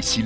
Ici. 0.00 0.24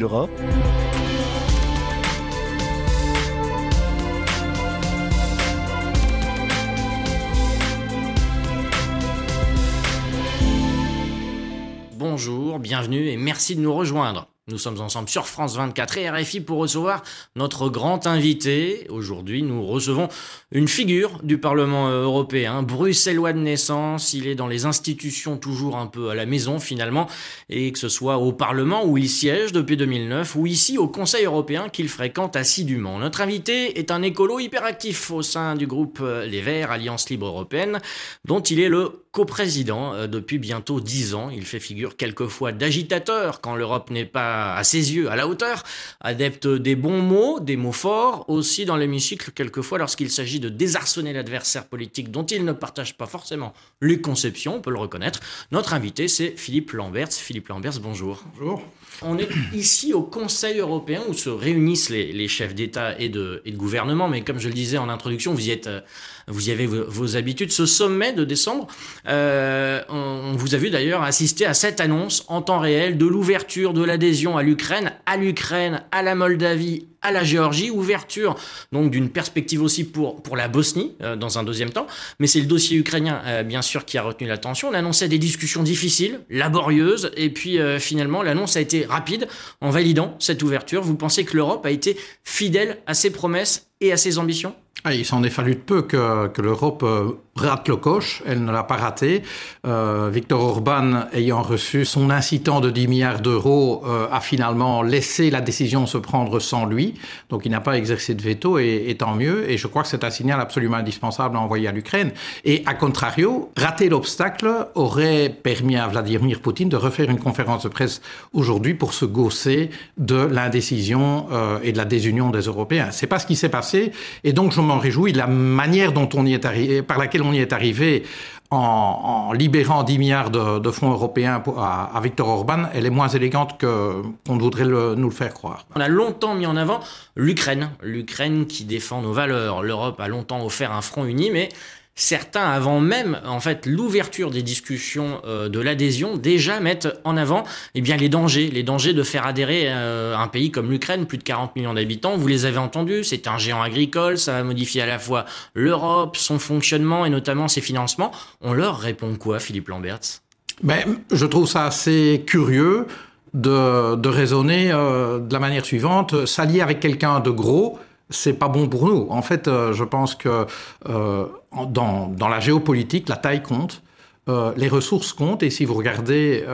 Bonjour, 11.97 12.61
bienvenue 12.61 13.09
et 13.09 13.17
merci 13.17 13.57
de 13.57 13.61
nous 13.63 13.75
rejoindre. 13.75 14.34
Nous 14.47 14.59
sommes 14.59 14.79
ensemble 14.83 15.09
sur 15.09 15.27
France 15.27 15.57
24 15.57 15.97
et 15.97 16.11
RFI 16.11 16.43
pour 16.43 16.59
recevoir 16.59 17.03
notre 17.35 17.71
grand 17.71 18.07
invité. 18.07 18.87
Aujourd'hui, 18.91 19.43
nous 19.43 19.65
recevons 19.65 20.11
une 20.53 20.69
figure 20.69 21.19
du 21.23 21.39
Parlement 21.39 21.89
européen, 21.89 22.63
bruxellois 22.63 23.33
de 23.33 23.39
naissance. 23.39 24.13
Il 24.13 24.27
est 24.27 24.35
dans 24.35 24.47
les 24.47 24.67
institutions 24.67 25.39
toujours 25.39 25.79
un 25.79 25.87
peu 25.87 26.11
à 26.11 26.15
la 26.15 26.27
maison 26.27 26.59
finalement, 26.59 27.09
et 27.49 27.73
que 27.73 27.79
ce 27.79 27.89
soit 27.89 28.19
au 28.19 28.35
Parlement 28.35 28.85
où 28.85 28.99
il 28.99 29.09
siège 29.09 29.53
depuis 29.53 29.79
2009 29.79 30.37
ou 30.37 30.47
ici 30.47 30.77
au 30.77 30.89
Conseil 30.89 31.25
européen 31.25 31.71
qu'il 31.71 31.89
fréquente 31.89 32.37
assidûment. 32.37 32.99
Notre 32.99 33.23
invité 33.23 33.79
est 33.79 33.91
un 33.91 34.03
écolo 34.03 34.41
hyperactif 34.41 35.11
au 35.11 35.23
sein 35.23 35.55
du 35.55 35.67
groupe 35.67 36.03
Les 36.27 36.43
Verts, 36.43 36.71
Alliance 36.71 37.09
Libre 37.09 37.29
Européenne, 37.29 37.79
dont 38.27 38.41
il 38.41 38.61
est 38.61 38.69
le 38.69 39.05
coprésident 39.15 39.95
euh, 39.95 40.07
depuis 40.07 40.39
bientôt 40.39 40.81
dix 40.81 41.15
ans. 41.15 41.31
Il 41.31 41.47
fait 41.47 41.61
figure 41.61 41.97
quelquefois 41.97 42.53
d'agitateur 42.53 43.41
quand 43.41 43.55
l'Europe 43.55 43.91
n'est 43.91 44.05
pas 44.05 44.34
à 44.35 44.65
ses 44.65 44.95
yeux 44.95 45.11
à 45.11 45.17
la 45.17 45.29
hauteur, 45.29 45.63
adepte 46.01 46.47
des 46.47 46.77
bons 46.77 47.01
mots, 47.01 47.41
des 47.41 47.57
mots 47.57 47.73
forts, 47.73 48.25
aussi 48.29 48.65
dans 48.65 48.77
l'hémicycle 48.77 49.31
quelquefois 49.33 49.79
lorsqu'il 49.79 50.11
s'agit 50.11 50.41
de 50.41 50.49
désarçonner 50.49 51.13
l'adversaire 51.13 51.67
politique 51.67 52.11
dont 52.11 52.27
il 52.27 52.45
ne 52.45 52.53
partage 52.53 52.97
pas 52.97 53.07
forcément 53.07 53.53
les 53.81 54.01
conceptions, 54.01 54.57
on 54.57 54.61
peut 54.61 54.71
le 54.71 54.79
reconnaître. 54.79 55.21
Notre 55.51 55.75
invité, 55.75 56.09
c'est 56.09 56.35
Philippe 56.37 56.73
Lamberts. 56.73 57.13
Philippe 57.13 57.49
Lamberts, 57.49 57.81
bonjour. 57.81 58.25
Bonjour. 58.39 58.63
On 59.03 59.19
est 59.19 59.29
ici 59.53 59.93
au 59.93 60.03
Conseil 60.03 60.59
européen 60.59 61.03
où 61.09 61.15
se 61.15 61.29
réunissent 61.29 61.91
les, 61.91 62.29
chefs 62.29 62.55
d'État 62.55 62.99
et 62.99 63.09
de, 63.09 63.43
et 63.45 63.51
de 63.51 63.57
gouvernement, 63.57 64.09
mais 64.09 64.23
comme 64.23 64.39
je 64.39 64.49
le 64.49 64.55
disais 64.55 64.79
en 64.79 64.89
introduction, 64.89 65.35
vous 65.35 65.49
y 65.49 65.51
êtes, 65.51 65.67
euh, 65.67 65.81
vous 66.29 66.49
y 66.49 66.53
avez 66.53 66.67
vos, 66.67 67.17
habitudes. 67.17 67.53
Ce 67.53 67.67
sommet 67.67 68.13
de 68.13 68.25
décembre, 68.25 68.67
euh, 69.09 69.83
on, 69.89 70.33
vous 70.37 70.55
a 70.55 70.59
vu 70.59 70.71
d'ailleurs 70.71 71.03
assister 71.03 71.45
à 71.45 71.55
cette 71.55 71.81
annonce 71.81 72.25
en 72.29 72.41
temps 72.41 72.59
réel 72.59 72.97
de 72.97 73.07
l'ouverture 73.07 73.73
de 73.73 73.83
l'adhésion 73.83 74.24
à 74.33 74.43
l'Ukraine, 74.43 74.93
à 75.07 75.17
l'Ukraine, 75.17 75.83
à 75.93 76.03
la 76.03 76.15
Moldavie, 76.15 76.89
à 77.05 77.13
la 77.13 77.23
Géorgie, 77.23 77.71
ouverture 77.71 78.35
donc 78.73 78.91
d'une 78.91 79.11
perspective 79.11 79.63
aussi 79.63 79.85
pour, 79.85 80.23
pour 80.23 80.37
la 80.37 80.49
Bosnie 80.49 80.97
euh, 81.03 81.15
dans 81.15 81.39
un 81.39 81.45
deuxième 81.45 81.71
temps, 81.71 81.87
mais 82.19 82.27
c'est 82.27 82.41
le 82.41 82.47
dossier 82.47 82.77
ukrainien 82.77 83.23
euh, 83.27 83.43
bien 83.45 83.63
sûr 83.63 83.85
qui 83.85 83.97
a 83.97 84.03
retenu 84.03 84.27
l'attention. 84.27 84.71
On 84.71 84.75
annonçait 84.75 85.09
des 85.09 85.19
discussions 85.19 85.63
difficiles, 85.63 86.21
laborieuses, 86.31 87.13
et 87.17 87.31
puis 87.31 87.59
finalement 87.79 88.23
l'annonce 88.23 88.57
a 88.57 88.61
été 88.61 88.85
rapide 88.85 89.29
en 89.61 89.71
validant 89.71 90.17
cette 90.19 90.43
ouverture. 90.43 90.83
Vous 90.83 90.97
pensez 90.97 91.25
que 91.25 91.37
l'Europe 91.37 91.65
a 91.67 91.71
été 91.71 91.97
fidèle 92.25 92.79
à 92.87 92.95
ses 92.95 93.11
promesses 93.11 93.69
et 93.81 93.93
à 93.93 93.97
ses 93.97 94.19
ambitions? 94.19 94.55
Ah, 94.87 94.93
il 94.93 95.07
s'en 95.07 95.23
est 95.23 95.31
fallu 95.31 95.55
de 95.55 95.61
peu 95.61 95.81
que, 95.81 96.29
l'Europe 96.43 96.83
euh, 96.83 97.13
rate 97.37 97.69
le 97.69 97.77
coche, 97.77 98.23
elle 98.27 98.45
ne 98.45 98.53
l'a 98.53 98.65
pas 98.65 98.77
raté. 98.77 99.23
Euh, 99.67 100.11
Victor 100.13 100.43
Orban, 100.43 101.05
ayant 101.15 101.41
reçu 101.41 101.87
son 101.87 102.11
incitant 102.11 102.61
de 102.61 102.69
10 102.69 102.89
milliards 102.89 103.21
d'euros, 103.21 103.83
euh, 103.87 104.07
a 104.13 104.21
finalement 104.21 104.83
laissé 104.83 105.31
la 105.31 105.41
décision 105.41 105.87
se 105.87 105.97
prendre 105.97 106.39
sans 106.39 106.67
lui. 106.67 106.94
Donc 107.31 107.43
il 107.45 107.51
n'a 107.51 107.61
pas 107.61 107.77
exercé 107.77 108.15
de 108.15 108.23
veto 108.23 108.59
et, 108.59 108.95
tant 108.99 109.15
mieux. 109.15 109.51
Et 109.51 109.57
je 109.59 109.67
crois 109.67 109.83
que 109.83 109.89
c'est 109.89 110.05
un 110.05 110.11
signal 110.11 110.41
absolument 110.41 110.77
indispensable 110.77 111.37
à 111.37 111.41
envoyer 111.41 111.69
à 111.69 111.73
l'Ukraine. 111.73 112.13
Et 112.45 112.63
à 112.67 112.75
contrario, 112.75 113.51
rater 113.57 113.89
l'obstacle 113.89 114.69
aurait 114.75 115.29
permis 115.29 115.77
à 115.77 115.87
Vladimir 115.87 116.41
Poutine 116.41 116.69
de 116.69 116.77
refaire 116.77 117.11
une 117.11 117.19
conférence 117.19 117.65
de 117.65 117.69
presse 117.69 118.01
aujourd'hui 118.33 118.75
pour 118.75 118.95
se 118.95 119.05
gausser 119.05 119.71
de 119.99 120.17
l'indécision 120.17 121.27
euh, 121.33 121.59
et 121.63 121.73
de 121.73 121.79
la 121.79 121.85
désunion 121.85 122.31
des 122.31 122.43
Européens. 122.43 122.89
C'est 122.91 123.07
pas 123.07 123.19
ce 123.19 123.27
qui 123.27 123.37
s'est 123.37 123.49
passé. 123.49 123.93
Et 124.23 124.33
donc 124.33 124.53
je 124.53 124.61
m'en 124.61 124.79
réjouis 124.79 125.13
la 125.13 125.27
manière 125.27 125.93
dont 125.93 126.09
on 126.15 126.27
y 126.27 126.35
est 126.35 126.45
arrivé, 126.45 126.83
par 126.83 126.99
laquelle 126.99 127.23
on 127.23 127.33
y 127.33 127.39
est 127.39 127.53
arrivé 127.53 128.05
en, 128.55 129.33
libérant 129.33 129.83
10 129.83 129.99
milliards 129.99 130.31
de, 130.31 130.71
fonds 130.71 130.91
européens 130.91 131.43
à, 131.57 132.01
Victor 132.03 132.29
Orban, 132.29 132.65
elle 132.73 132.87
est 132.87 132.91
moins 132.91 133.09
élégante 133.09 133.61
qu'on 133.61 134.39
voudrait 134.39 134.65
nous 134.65 135.09
le 135.09 135.15
faire 135.15 135.35
croire. 135.35 135.67
On 135.75 135.81
a 135.81 135.89
longtemps 135.89 136.35
mis 136.35 136.47
en 136.47 136.57
avant 136.57 136.81
l'Ukraine, 137.17 137.71
l'Ukraine 137.83 138.47
qui 138.47 138.65
défend 138.65 139.03
nos 139.03 139.13
valeurs. 139.13 139.63
L'Europe 139.63 140.01
a 140.01 140.09
longtemps 140.09 140.45
offert 140.45 140.73
un 140.73 140.83
front 140.83 141.05
uni, 141.05 141.31
mais 141.31 141.49
certains, 141.95 142.51
avant 142.51 142.81
même 142.81 143.21
en 143.25 143.41
fait 143.41 143.67
l'ouverture 143.67 144.31
des 144.31 144.43
discussions 144.43 145.21
euh, 145.25 145.49
de 145.49 145.61
l'adhésion, 145.61 146.17
déjà 146.17 146.61
mettent 146.61 146.89
en 147.05 147.17
avant 147.17 147.45
eh 147.75 147.81
bien 147.81 147.97
les 147.97 148.09
dangers, 148.09 148.51
les 148.51 148.63
dangers 148.63 148.93
de 148.93 149.03
faire 149.03 149.27
adhérer 149.27 149.65
euh, 149.67 150.17
un 150.17 150.29
pays 150.29 150.51
comme 150.51 150.71
l'Ukraine, 150.71 151.07
plus 151.07 151.19
de 151.19 151.23
40 151.23 151.55
millions 151.57 151.75
d'habitants. 151.75 152.17
Vous 152.17 152.27
les 152.27 152.47
avez 152.47 152.59
entendus, 152.59 153.05
c'est 153.05 153.29
un 153.29 153.39
géant 153.39 153.63
agricole, 153.63 154.19
ça 154.19 154.33
va 154.33 154.45
modifier 154.45 154.83
à 154.83 154.87
la 154.87 154.99
fois 154.99 155.25
l'Europe, 155.55 156.17
son 156.17 156.39
fonctionnement 156.39 157.07
et 157.07 157.11
notamment 157.11 157.49
ses 157.49 157.61
financements. 157.61 158.11
On 158.41 158.53
leur 158.53 158.79
répond 158.79 159.15
quoi, 159.17 159.39
Philippe 159.39 159.69
Lamberts? 159.69 160.21
Ben, 160.63 160.99
je 161.11 161.27
trouve 161.27 161.49
ça 161.49 161.67
assez 161.67 162.23
curieux 162.27 162.87
de, 163.35 164.09
raisonner 164.09 164.71
euh, 164.73 165.19
de 165.19 165.33
la 165.33 165.41
manière 165.41 165.65
suivante, 165.65 166.27
s'allier 166.27 166.61
avec 166.61 166.81
quelqu'un 166.81 167.21
de 167.21 167.31
gros 167.31 167.79
c'est 168.11 168.35
pas 168.35 168.49
bon 168.49 168.69
pour 168.69 168.87
nous. 168.87 169.07
En 169.11 169.23
fait, 169.23 169.49
euh, 169.49 169.73
je 169.73 169.85
pense 169.85 170.15
que 170.15 170.47
euh, 170.89 171.27
dans, 171.69 172.29
la 172.29 172.41
géopolitique, 172.41 173.09
la 173.09 173.17
taille 173.17 173.43
compte. 173.43 173.83
Euh, 174.27 174.53
les 174.57 174.69
ressources 174.69 175.13
comptent 175.13 175.43
et 175.43 175.51
si 175.51 175.67
vous 175.67 175.75
regardez 175.75 176.45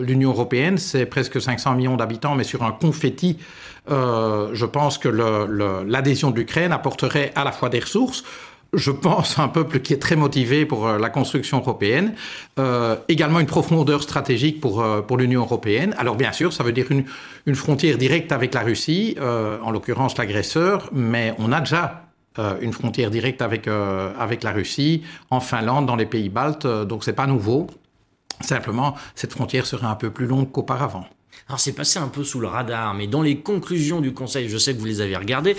l'Union 0.00 0.30
européenne, 0.30 0.78
c'est 0.78 1.06
presque 1.06 1.40
500 1.40 1.74
millions 1.74 1.96
d'habitants, 1.96 2.34
mais 2.34 2.42
sur 2.42 2.64
un 2.64 2.72
confetti, 2.72 3.38
je 3.88 4.64
pense 4.64 4.98
que 4.98 5.08
l'adhésion 5.08 6.32
de 6.32 6.36
l'Ukraine 6.36 6.72
apporterait 6.72 7.32
à 7.36 7.44
la 7.44 7.52
fois 7.52 7.68
des 7.68 7.78
ressources, 7.78 8.24
je 8.74 8.90
pense, 8.90 9.38
un 9.38 9.48
peuple 9.48 9.80
qui 9.80 9.94
est 9.94 9.98
très 9.98 10.16
motivé 10.16 10.66
pour 10.66 10.86
euh, 10.86 10.98
la 10.98 11.08
construction 11.08 11.58
européenne, 11.58 12.14
euh, 12.58 12.96
également 13.08 13.40
une 13.40 13.46
profondeur 13.46 14.02
stratégique 14.02 14.60
pour, 14.60 14.82
euh, 14.82 15.00
pour 15.00 15.16
l'Union 15.16 15.40
européenne. 15.40 15.94
Alors 15.98 16.16
bien 16.16 16.32
sûr, 16.32 16.52
ça 16.52 16.64
veut 16.64 16.72
dire 16.72 16.86
une, 16.90 17.04
une 17.46 17.54
frontière 17.54 17.96
directe 17.96 18.30
avec 18.30 18.52
la 18.52 18.60
Russie, 18.60 19.16
euh, 19.20 19.58
en 19.62 19.70
l'occurrence 19.70 20.18
l'agresseur, 20.18 20.90
mais 20.92 21.34
on 21.38 21.50
a 21.50 21.60
déjà 21.60 22.04
euh, 22.38 22.56
une 22.60 22.72
frontière 22.72 23.10
directe 23.10 23.40
avec, 23.40 23.66
avec 23.68 24.42
la 24.42 24.52
Russie, 24.52 25.02
en 25.30 25.40
Finlande, 25.40 25.86
dans 25.86 25.96
les 25.96 26.06
pays 26.06 26.28
baltes, 26.28 26.66
donc 26.66 27.04
c'est 27.04 27.14
pas 27.14 27.26
nouveau. 27.26 27.68
Simplement, 28.40 28.94
cette 29.14 29.32
frontière 29.32 29.66
serait 29.66 29.86
un 29.86 29.96
peu 29.96 30.10
plus 30.10 30.26
longue 30.26 30.52
qu'auparavant. 30.52 31.06
Alors 31.48 31.60
c'est 31.60 31.72
passé 31.72 31.98
un 31.98 32.08
peu 32.08 32.24
sous 32.24 32.40
le 32.40 32.46
radar, 32.48 32.94
mais 32.94 33.06
dans 33.06 33.22
les 33.22 33.38
conclusions 33.38 34.00
du 34.00 34.12
Conseil, 34.12 34.48
je 34.48 34.58
sais 34.58 34.74
que 34.74 34.78
vous 34.78 34.86
les 34.86 35.00
avez 35.00 35.16
regardées, 35.16 35.56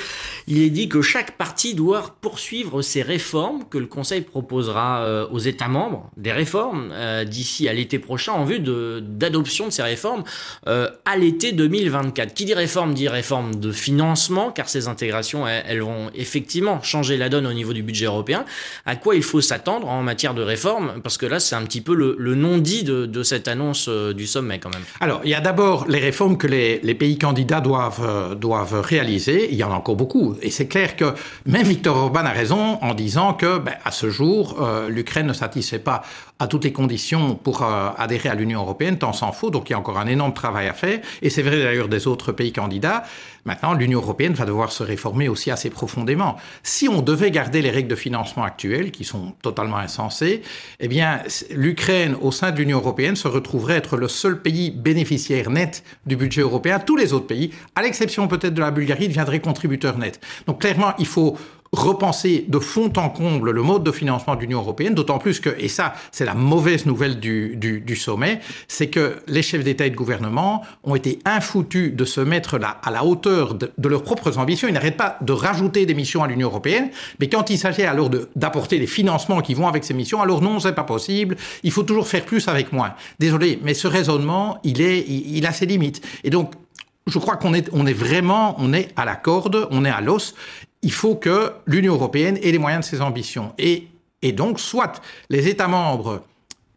il 0.48 0.62
est 0.62 0.70
dit 0.70 0.90
que 0.90 1.02
chaque 1.02 1.38
parti 1.38 1.76
doit 1.76 2.16
poursuivre 2.22 2.82
ses 2.82 3.02
réformes 3.02 3.64
que 3.70 3.78
le 3.78 3.88
Conseil 3.88 4.22
proposera 4.22 5.02
euh, 5.02 5.28
aux 5.32 5.40
États 5.40 5.68
membres, 5.68 6.10
des 6.18 6.32
réformes 6.32 6.90
euh, 6.92 7.24
d'ici 7.24 7.68
à 7.68 7.74
l'été 7.74 8.00
prochain 8.00 8.34
en 8.34 8.46
vue 8.46 8.60
d'adoption 8.60 9.68
de, 9.68 9.72
ces 9.72 9.84
réformes 9.84 10.24
euh, 10.68 10.90
à 11.06 11.18
l'été 11.18 11.52
2024. 11.52 12.34
Qui 12.34 12.46
dit 12.46 12.54
réforme 12.54 12.94
dit 12.94 13.08
réforme 13.08 13.56
de 13.56 13.72
financement, 13.72 14.52
car 14.52 14.70
ces 14.70 14.88
intégrations, 14.88 15.48
elles, 15.48 15.82
vont 15.82 16.10
effectivement 16.14 16.82
changer 16.82 17.16
la 17.18 17.30
donne 17.30 17.48
au 17.48 17.54
niveau 17.54 17.74
du 17.74 17.84
budget 17.84 18.06
européen. 18.06 18.46
À 18.86 18.96
quoi 18.96 19.16
il 19.16 19.24
faut 19.24 19.42
s'attendre 19.42 19.88
en 19.88 20.04
matière 20.04 20.34
de 20.34 20.42
réforme? 20.42 21.02
Parce 21.02 21.18
que 21.18 21.26
là, 21.26 21.40
c'est 21.40 21.56
un 21.56 21.64
petit 21.64 21.82
peu 21.82 21.94
le, 21.94 22.16
le 22.20 22.36
non-dit 22.36 22.84
de, 22.84 23.06
de 23.06 23.24
cette 23.24 23.48
annonce 23.48 23.88
du 23.88 24.28
sommet 24.28 24.60
quand 24.60 24.74
même. 24.74 24.84
Alors, 25.00 25.22
il 25.24 25.30
y 25.30 25.36
a 25.36 25.42
d'abord 25.42 25.69
les 25.88 26.00
réformes 26.00 26.38
que 26.38 26.48
les, 26.48 26.96
pays 26.96 27.18
candidats 27.18 27.62
doivent, 27.62 28.02
euh, 28.04 28.36
doivent 28.36 28.82
réaliser, 28.82 29.50
il 29.52 29.58
y 29.58 29.64
en 29.64 29.72
a 29.72 29.76
encore 29.76 29.96
beaucoup. 29.96 30.36
Et 30.42 30.50
c'est 30.50 30.68
clair 30.68 30.96
que 30.96 31.14
même 31.46 31.64
Viktor 31.64 31.96
Orban 31.96 32.26
a 32.26 32.32
raison 32.32 32.78
en 32.82 32.94
disant 32.94 33.34
que, 33.34 33.58
ben, 33.60 33.76
à 33.84 33.92
ce 33.92 34.10
jour, 34.10 34.58
euh, 34.62 34.90
l'Ukraine 34.90 35.28
ne 35.28 35.34
satisfait 35.34 35.80
pas 35.80 36.04
à 36.40 36.48
toutes 36.48 36.64
les 36.64 36.72
conditions 36.72 37.36
pour 37.36 37.64
euh, 37.64 37.90
adhérer 37.98 38.30
à 38.30 38.36
l'Union 38.36 38.62
européenne, 38.62 38.98
tant 38.98 39.12
s'en 39.12 39.34
faut. 39.34 39.50
Donc 39.50 39.70
il 39.70 39.74
y 39.74 39.76
a 39.76 39.80
encore 39.80 40.00
un 40.00 40.08
énorme 40.08 40.34
travail 40.34 40.68
à 40.68 40.74
faire. 40.74 41.00
Et 41.22 41.30
c'est 41.30 41.42
vrai 41.42 41.62
d'ailleurs 41.62 41.90
des 41.90 42.08
autres 42.08 42.32
pays 42.32 42.54
candidats. 42.54 43.04
Maintenant, 43.46 43.74
l'Union 43.74 44.00
européenne 44.00 44.34
va 44.34 44.46
devoir 44.46 44.72
se 44.72 44.84
réformer 44.84 45.28
aussi 45.28 45.50
assez 45.50 45.70
profondément. 45.70 46.36
Si 46.64 46.88
on 46.88 47.02
devait 47.02 47.32
garder 47.32 47.62
les 47.62 47.72
règles 47.72 47.90
de 47.90 47.96
financement 47.96 48.44
actuelles, 48.44 48.92
qui 48.92 49.04
sont 49.04 49.34
totalement 49.42 49.78
insensées, 49.78 50.42
eh 50.80 50.88
bien, 50.88 51.22
l'Ukraine, 51.52 52.16
au 52.22 52.32
sein 52.32 52.52
de 52.52 52.58
l'Union 52.58 52.78
européenne, 52.78 53.16
se 53.16 53.28
retrouverait 53.28 53.78
être 53.78 53.98
le 53.98 54.08
seul 54.08 54.42
pays 54.42 54.72
bénéficiaire 54.72 55.49
net 55.50 55.84
du 56.06 56.16
budget 56.16 56.42
européen. 56.42 56.80
Tous 56.80 56.96
les 56.96 57.14
autres 57.14 57.28
pays, 57.28 57.52
à 57.76 57.82
l'exception 57.82 58.28
peut-être 58.28 58.54
de 58.54 58.62
la 58.62 58.72
Bulgarie, 58.72 59.08
deviendraient 59.08 59.40
contributeurs 59.40 59.98
nets. 59.98 60.20
Donc 60.48 60.62
clairement, 60.62 60.94
il 61.00 61.08
faut 61.08 61.38
repenser 61.72 62.46
de 62.48 62.60
fond 62.60 62.92
en 62.98 63.10
comble 63.10 63.52
le 63.52 63.62
mode 63.62 63.84
de 63.84 63.92
financement 63.92 64.36
de 64.36 64.42
l'Union 64.42 64.60
européenne, 64.60 64.96
d'autant 64.96 65.20
plus 65.20 65.40
que, 65.40 65.50
et 65.60 65.68
ça 65.68 65.94
c'est 66.12 66.26
la 66.26 66.34
mauvaise 66.34 66.86
nouvelle 66.86 67.20
du, 67.20 67.56
du, 67.56 67.96
sommet, 67.96 68.40
c'est 68.68 68.88
que 68.88 69.18
les 69.28 69.42
chefs 69.42 69.64
d'État 69.64 69.86
et 69.86 69.90
de 69.90 69.96
gouvernement 69.96 70.64
ont 70.84 70.96
été 70.96 71.20
infoutus 71.26 71.94
de 71.94 72.06
se 72.06 72.22
mettre 72.22 72.58
là 72.58 72.80
à 72.84 72.92
la 72.92 73.04
hauteur 73.04 73.56
de, 73.56 73.90
leurs 73.90 74.04
propres 74.04 74.38
ambitions. 74.38 74.68
Ils 74.68 74.74
n'arrêtent 74.74 74.98
pas 74.98 75.18
de 75.22 75.34
rajouter 75.34 75.86
des 75.86 75.94
missions 75.94 76.24
à 76.24 76.28
l'Union 76.28 76.48
européenne, 76.48 76.90
mais 77.20 77.28
quand 77.30 77.50
il 77.50 77.58
s'agit 77.58 77.84
alors 77.84 78.10
d'apporter 78.36 78.80
des 78.80 78.88
financements 78.88 79.42
qui 79.42 79.54
vont 79.54 79.68
avec 79.68 79.84
ces 79.84 79.94
missions, 79.94 80.22
alors 80.22 80.42
non, 80.42 80.60
c'est 80.60 80.74
pas 80.74 80.84
possible, 80.84 81.36
il 81.64 81.72
faut 81.72 81.84
toujours 81.84 82.08
faire 82.08 82.26
plus 82.26 82.48
avec 82.48 82.72
moins. 82.72 82.94
Désolé, 83.20 83.60
mais 83.64 83.74
ce 83.74 83.88
raisonnement, 83.88 84.60
il, 84.64 84.82
est, 84.82 85.00
il, 85.08 85.38
il 85.38 85.46
a 85.46 85.52
ses 85.52 85.66
limites. 85.66 86.06
Et 86.24 86.30
donc, 86.30 86.54
je 87.10 87.20
crois 87.20 87.38
qu'on 87.38 87.54
est, 87.54 87.70
on 87.74 87.86
est 87.86 87.94
vraiment, 87.94 88.56
on 88.60 88.74
est 88.74 88.90
à 88.96 89.06
la 89.06 89.16
corde, 89.16 89.68
on 89.72 89.86
est 89.86 89.90
à 89.90 90.02
l'os. 90.02 90.36
Il 90.82 90.92
faut 90.92 91.16
que 91.16 91.52
l'Union 91.66 91.94
européenne 91.94 92.38
ait 92.38 92.52
les 92.52 92.58
moyens 92.58 92.86
de 92.86 92.90
ses 92.90 93.02
ambitions. 93.02 93.54
Et, 93.58 93.88
donc, 94.32 94.60
soit 94.60 95.02
les 95.30 95.48
États 95.48 95.68
membres 95.68 96.24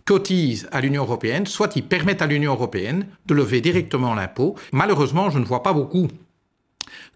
cotisent 0.04 0.68
à 0.72 0.80
l'Union 0.80 1.02
européenne, 1.02 1.46
soit 1.46 1.76
ils 1.76 1.84
permettent 1.84 2.22
à 2.22 2.26
l'Union 2.26 2.52
européenne 2.52 3.06
de 3.26 3.34
lever 3.34 3.60
directement 3.60 4.14
l'impôt. 4.14 4.56
Malheureusement, 4.72 5.30
je 5.30 5.38
ne 5.38 5.44
vois 5.44 5.62
pas 5.62 5.72
beaucoup 5.72 6.08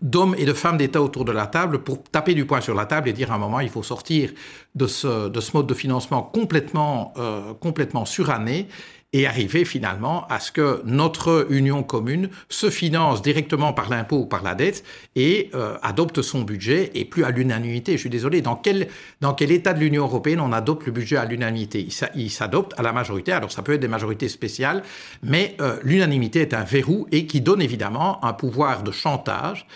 d'hommes 0.00 0.34
et 0.38 0.44
de 0.44 0.52
femmes 0.52 0.76
d'État 0.76 1.02
autour 1.02 1.24
de 1.24 1.32
la 1.32 1.46
table 1.46 1.82
pour 1.82 2.02
taper 2.04 2.34
du 2.34 2.44
poing 2.44 2.60
sur 2.60 2.74
la 2.74 2.86
table 2.86 3.08
et 3.08 3.12
dire 3.12 3.32
à 3.32 3.36
un 3.36 3.38
moment 3.38 3.60
il 3.60 3.70
faut 3.70 3.82
sortir 3.82 4.30
de 4.74 4.86
ce, 4.86 5.28
de 5.28 5.40
ce 5.40 5.56
mode 5.56 5.66
de 5.66 5.74
financement 5.74 6.22
complètement, 6.22 7.14
euh, 7.16 7.54
complètement 7.54 8.04
suranné 8.04 8.68
et 9.16 9.26
arriver 9.26 9.64
finalement 9.64 10.26
à 10.28 10.40
ce 10.40 10.52
que 10.52 10.82
notre 10.84 11.46
union 11.48 11.82
commune 11.82 12.28
se 12.50 12.68
finance 12.68 13.22
directement 13.22 13.72
par 13.72 13.88
l'impôt 13.88 14.18
ou 14.18 14.26
par 14.26 14.42
la 14.42 14.54
dette 14.54 14.84
et 15.14 15.48
euh, 15.54 15.78
adopte 15.82 16.20
son 16.20 16.42
budget 16.42 16.90
et 16.94 17.06
plus 17.06 17.24
à 17.24 17.30
l'unanimité. 17.30 17.92
Je 17.92 18.00
suis 18.00 18.10
désolé, 18.10 18.42
dans 18.42 18.56
quel, 18.56 18.88
dans 19.22 19.32
quel 19.32 19.52
état 19.52 19.72
de 19.72 19.80
l'Union 19.80 20.02
européenne 20.04 20.40
on 20.40 20.52
adopte 20.52 20.84
le 20.84 20.92
budget 20.92 21.16
à 21.16 21.24
l'unanimité? 21.24 21.88
Il 22.14 22.30
s'adopte 22.30 22.78
à 22.78 22.82
la 22.82 22.92
majorité, 22.92 23.32
alors 23.32 23.50
ça 23.50 23.62
peut 23.62 23.72
être 23.72 23.80
des 23.80 23.88
majorités 23.88 24.28
spéciales, 24.28 24.82
mais 25.22 25.56
euh, 25.62 25.78
l'unanimité 25.82 26.40
est 26.40 26.52
un 26.52 26.64
verrou 26.64 27.06
et 27.10 27.24
qui 27.24 27.40
donne 27.40 27.62
évidemment 27.62 28.22
un 28.22 28.34
pouvoir 28.34 28.82
de 28.82 28.90
chantage 28.90 29.66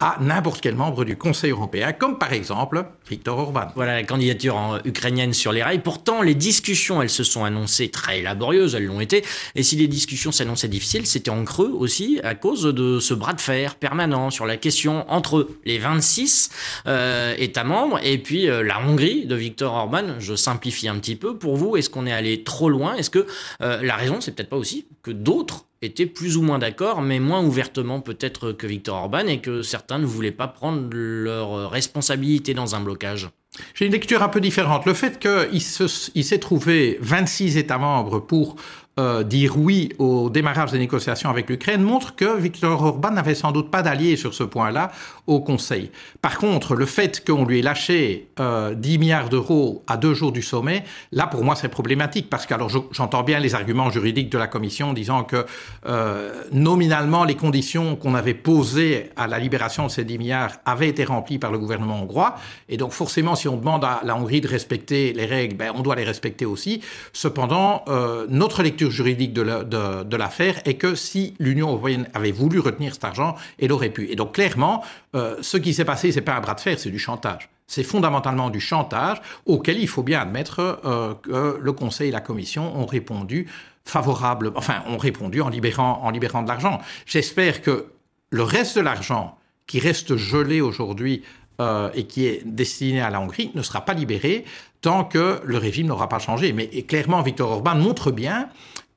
à 0.00 0.16
n'importe 0.20 0.62
quel 0.62 0.74
membre 0.74 1.04
du 1.04 1.16
Conseil 1.16 1.50
européen, 1.50 1.92
comme 1.92 2.18
par 2.18 2.32
exemple 2.32 2.84
Viktor 3.08 3.38
Orban. 3.38 3.66
Voilà 3.74 3.94
la 3.94 4.02
candidature 4.02 4.80
ukrainienne 4.86 5.34
sur 5.34 5.52
les 5.52 5.62
rails. 5.62 5.82
Pourtant, 5.82 6.22
les 6.22 6.34
discussions, 6.34 7.02
elles 7.02 7.10
se 7.10 7.22
sont 7.22 7.44
annoncées 7.44 7.90
très 7.90 8.22
laborieuses, 8.22 8.74
elles 8.74 8.86
l'ont 8.86 9.00
été. 9.00 9.22
Et 9.54 9.62
si 9.62 9.76
les 9.76 9.88
discussions 9.88 10.32
s'annonçaient 10.32 10.68
difficiles, 10.68 11.06
c'était 11.06 11.30
en 11.30 11.44
creux 11.44 11.70
aussi 11.70 12.18
à 12.24 12.34
cause 12.34 12.62
de 12.62 12.98
ce 12.98 13.12
bras 13.12 13.34
de 13.34 13.40
fer 13.40 13.74
permanent 13.74 14.30
sur 14.30 14.46
la 14.46 14.56
question 14.56 15.04
entre 15.10 15.48
les 15.66 15.78
26 15.78 16.50
euh, 16.86 17.34
États 17.36 17.64
membres 17.64 18.00
et 18.02 18.16
puis 18.18 18.48
euh, 18.48 18.62
la 18.62 18.80
Hongrie 18.80 19.26
de 19.26 19.34
Viktor 19.34 19.74
Orban. 19.74 20.18
Je 20.18 20.34
simplifie 20.34 20.88
un 20.88 20.98
petit 20.98 21.16
peu. 21.16 21.36
Pour 21.36 21.56
vous, 21.56 21.76
est-ce 21.76 21.90
qu'on 21.90 22.06
est 22.06 22.12
allé 22.12 22.42
trop 22.42 22.70
loin? 22.70 22.94
Est-ce 22.94 23.10
que 23.10 23.26
euh, 23.60 23.82
la 23.82 23.96
raison, 23.96 24.20
c'est 24.20 24.32
peut-être 24.34 24.48
pas 24.48 24.56
aussi 24.56 24.86
que 25.02 25.10
d'autres 25.10 25.66
étaient 25.82 26.06
plus 26.06 26.36
ou 26.36 26.42
moins 26.42 26.58
d'accord, 26.58 27.00
mais 27.00 27.20
moins 27.20 27.42
ouvertement 27.42 28.00
peut-être 28.00 28.52
que 28.52 28.66
Viktor 28.66 28.96
Orban, 28.96 29.26
et 29.26 29.40
que 29.40 29.62
certains 29.62 29.98
ne 29.98 30.06
voulaient 30.06 30.30
pas 30.30 30.48
prendre 30.48 30.88
leur 30.92 31.70
responsabilité 31.70 32.54
dans 32.54 32.74
un 32.74 32.80
blocage. 32.80 33.30
J'ai 33.74 33.86
une 33.86 33.92
lecture 33.92 34.22
un 34.22 34.28
peu 34.28 34.40
différente. 34.40 34.86
Le 34.86 34.94
fait 34.94 35.18
qu'il 35.18 35.62
s'est 35.62 36.38
trouvé 36.38 36.98
26 37.00 37.56
États 37.56 37.78
membres 37.78 38.20
pour 38.20 38.56
euh, 39.00 39.22
dire 39.22 39.56
oui 39.56 39.88
au 39.98 40.28
démarrage 40.28 40.72
des 40.72 40.78
négociations 40.78 41.30
avec 41.30 41.48
l'Ukraine 41.48 41.82
montre 41.82 42.14
que 42.14 42.36
Viktor 42.38 42.82
Orban 42.82 43.12
n'avait 43.12 43.34
sans 43.34 43.50
doute 43.50 43.70
pas 43.70 43.80
d'allié 43.80 44.16
sur 44.16 44.34
ce 44.34 44.42
point-là 44.42 44.92
au 45.26 45.40
Conseil. 45.40 45.90
Par 46.20 46.36
contre, 46.36 46.74
le 46.74 46.84
fait 46.84 47.24
qu'on 47.24 47.46
lui 47.46 47.60
ait 47.60 47.62
lâché 47.62 48.28
euh, 48.40 48.74
10 48.74 48.98
milliards 48.98 49.28
d'euros 49.30 49.82
à 49.86 49.96
deux 49.96 50.12
jours 50.12 50.32
du 50.32 50.42
sommet, 50.42 50.84
là 51.12 51.26
pour 51.26 51.42
moi 51.44 51.54
c'est 51.56 51.70
problématique 51.70 52.28
parce 52.28 52.44
que 52.44 52.52
alors 52.52 52.68
j'entends 52.90 53.22
bien 53.22 53.38
les 53.38 53.54
arguments 53.54 53.90
juridiques 53.90 54.30
de 54.30 54.36
la 54.36 54.48
Commission 54.48 54.92
disant 54.92 55.24
que 55.24 55.46
euh, 55.86 56.42
nominalement 56.52 57.24
les 57.24 57.36
conditions 57.36 57.96
qu'on 57.96 58.14
avait 58.14 58.34
posées 58.34 59.10
à 59.16 59.26
la 59.26 59.38
libération 59.38 59.86
de 59.86 59.90
ces 59.90 60.04
10 60.04 60.18
milliards 60.18 60.52
avaient 60.66 60.88
été 60.88 61.04
remplies 61.04 61.38
par 61.38 61.52
le 61.52 61.58
gouvernement 61.58 62.02
hongrois 62.02 62.34
et 62.68 62.76
donc 62.76 62.92
forcément 62.92 63.34
si 63.34 63.48
on 63.48 63.56
demande 63.56 63.84
à 63.84 64.02
la 64.04 64.14
Hongrie 64.14 64.42
de 64.42 64.48
respecter 64.48 65.14
les 65.14 65.24
règles, 65.24 65.56
ben, 65.56 65.72
on 65.74 65.80
doit 65.80 65.94
les 65.94 66.04
respecter 66.04 66.44
aussi. 66.44 66.82
Cependant, 67.12 67.82
euh, 67.88 68.26
notre 68.28 68.62
lecture 68.62 68.89
juridique 68.90 69.32
de 69.32 70.16
l'affaire 70.16 70.60
est 70.64 70.74
que 70.74 70.94
si 70.94 71.34
l'Union 71.38 71.68
européenne 71.68 72.08
avait 72.14 72.32
voulu 72.32 72.60
retenir 72.60 72.94
cet 72.94 73.04
argent, 73.04 73.36
elle 73.58 73.72
aurait 73.72 73.90
pu. 73.90 74.10
Et 74.10 74.16
donc 74.16 74.34
clairement, 74.34 74.82
euh, 75.14 75.36
ce 75.40 75.56
qui 75.56 75.74
s'est 75.74 75.84
passé, 75.84 76.12
c'est 76.12 76.20
pas 76.20 76.34
un 76.34 76.40
bras 76.40 76.54
de 76.54 76.60
fer, 76.60 76.78
c'est 76.78 76.90
du 76.90 76.98
chantage. 76.98 77.48
C'est 77.66 77.84
fondamentalement 77.84 78.50
du 78.50 78.60
chantage 78.60 79.20
auquel 79.46 79.78
il 79.78 79.88
faut 79.88 80.02
bien 80.02 80.20
admettre 80.20 80.80
euh, 80.84 81.14
que 81.14 81.58
le 81.60 81.72
Conseil 81.72 82.08
et 82.08 82.12
la 82.12 82.20
Commission 82.20 82.76
ont 82.76 82.86
répondu 82.86 83.46
favorable, 83.84 84.52
enfin 84.56 84.82
ont 84.86 84.98
répondu 84.98 85.40
en 85.40 85.48
libérant, 85.48 86.00
en 86.02 86.10
libérant 86.10 86.42
de 86.42 86.48
l'argent. 86.48 86.80
J'espère 87.06 87.62
que 87.62 87.86
le 88.30 88.42
reste 88.42 88.76
de 88.76 88.82
l'argent 88.82 89.36
qui 89.66 89.78
reste 89.78 90.16
gelé 90.16 90.60
aujourd'hui 90.60 91.22
euh, 91.60 91.90
et 91.94 92.04
qui 92.04 92.26
est 92.26 92.42
destiné 92.44 93.00
à 93.00 93.10
la 93.10 93.20
Hongrie 93.20 93.50
ne 93.54 93.62
sera 93.62 93.84
pas 93.84 93.94
libéré 93.94 94.44
tant 94.80 95.04
que 95.04 95.40
le 95.44 95.58
régime 95.58 95.88
n'aura 95.88 96.08
pas 96.08 96.18
changé. 96.18 96.52
Mais 96.52 96.68
clairement, 96.82 97.20
Viktor 97.22 97.50
Orban 97.50 97.74
montre 97.74 98.10
bien 98.10 98.48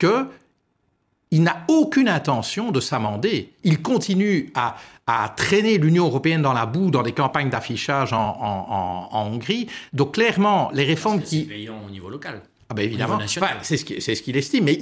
que 0.04 0.28
il 1.32 1.42
n'a 1.42 1.66
aucune 1.68 2.10
intention 2.10 2.72
de 2.72 2.80
s'amender. 2.80 3.54
Il 3.64 3.82
continue 3.82 4.52
à, 4.54 4.76
traîner 5.36 5.80
l'Union 5.80 6.06
européenne 6.06 6.44
dans 6.44 6.54
la 6.54 6.68
boue 6.68 6.92
dans 6.92 7.02
des 7.02 7.12
campagnes 7.12 7.50
d'affichage 7.50 8.14
en, 8.14 9.10
Hongrie. 9.12 9.68
Donc 9.94 10.14
clairement, 10.14 10.70
les 10.74 10.84
réformes 10.84 11.22
qui... 11.22 11.48
C'est 11.50 11.70
au 11.70 11.90
niveau 11.90 12.10
local. 12.10 12.44
Ah 12.70 12.76
ben 12.76 12.84
évidemment, 12.84 13.20
c'est 13.62 13.78
ce 13.78 14.22
qu'il 14.22 14.38
estime, 14.38 14.66
mais 14.66 14.80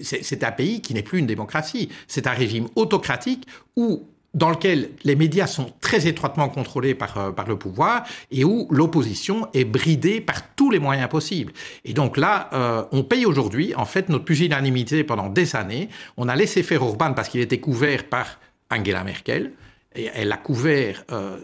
c'est 0.00 0.44
un 0.44 0.52
pays 0.52 0.82
qui 0.82 0.92
n'est 0.92 1.02
plus 1.02 1.18
une 1.18 1.26
démocratie. 1.26 1.88
C'est 2.06 2.26
un 2.26 2.32
régime 2.32 2.68
autocratique 2.76 3.46
où 3.74 4.06
dans 4.36 4.50
lequel 4.50 4.90
les 5.02 5.16
médias 5.16 5.46
sont 5.46 5.72
très 5.80 6.06
étroitement 6.06 6.48
contrôlés 6.48 6.94
par, 6.94 7.18
euh, 7.18 7.32
par 7.32 7.48
le 7.48 7.58
pouvoir 7.58 8.04
et 8.30 8.44
où 8.44 8.68
l'opposition 8.70 9.48
est 9.54 9.64
bridée 9.64 10.20
par 10.20 10.54
tous 10.54 10.70
les 10.70 10.78
moyens 10.78 11.08
possibles. 11.08 11.52
Et 11.84 11.94
donc 11.94 12.18
là, 12.18 12.50
euh, 12.52 12.84
on 12.92 13.02
paye 13.02 13.24
aujourd'hui, 13.24 13.74
en 13.74 13.86
fait, 13.86 14.08
notre 14.10 14.24
pusillanimité 14.24 15.02
pendant 15.04 15.30
des 15.30 15.56
années. 15.56 15.88
On 16.18 16.28
a 16.28 16.36
laissé 16.36 16.62
faire 16.62 16.82
Orban 16.82 17.14
parce 17.14 17.30
qu'il 17.30 17.40
était 17.40 17.60
couvert 17.60 18.04
par 18.04 18.38
Angela 18.70 19.04
Merkel, 19.04 19.52
et 19.94 20.10
elle 20.14 20.28
l'a 20.28 20.36
couvert 20.36 21.04
euh, 21.10 21.38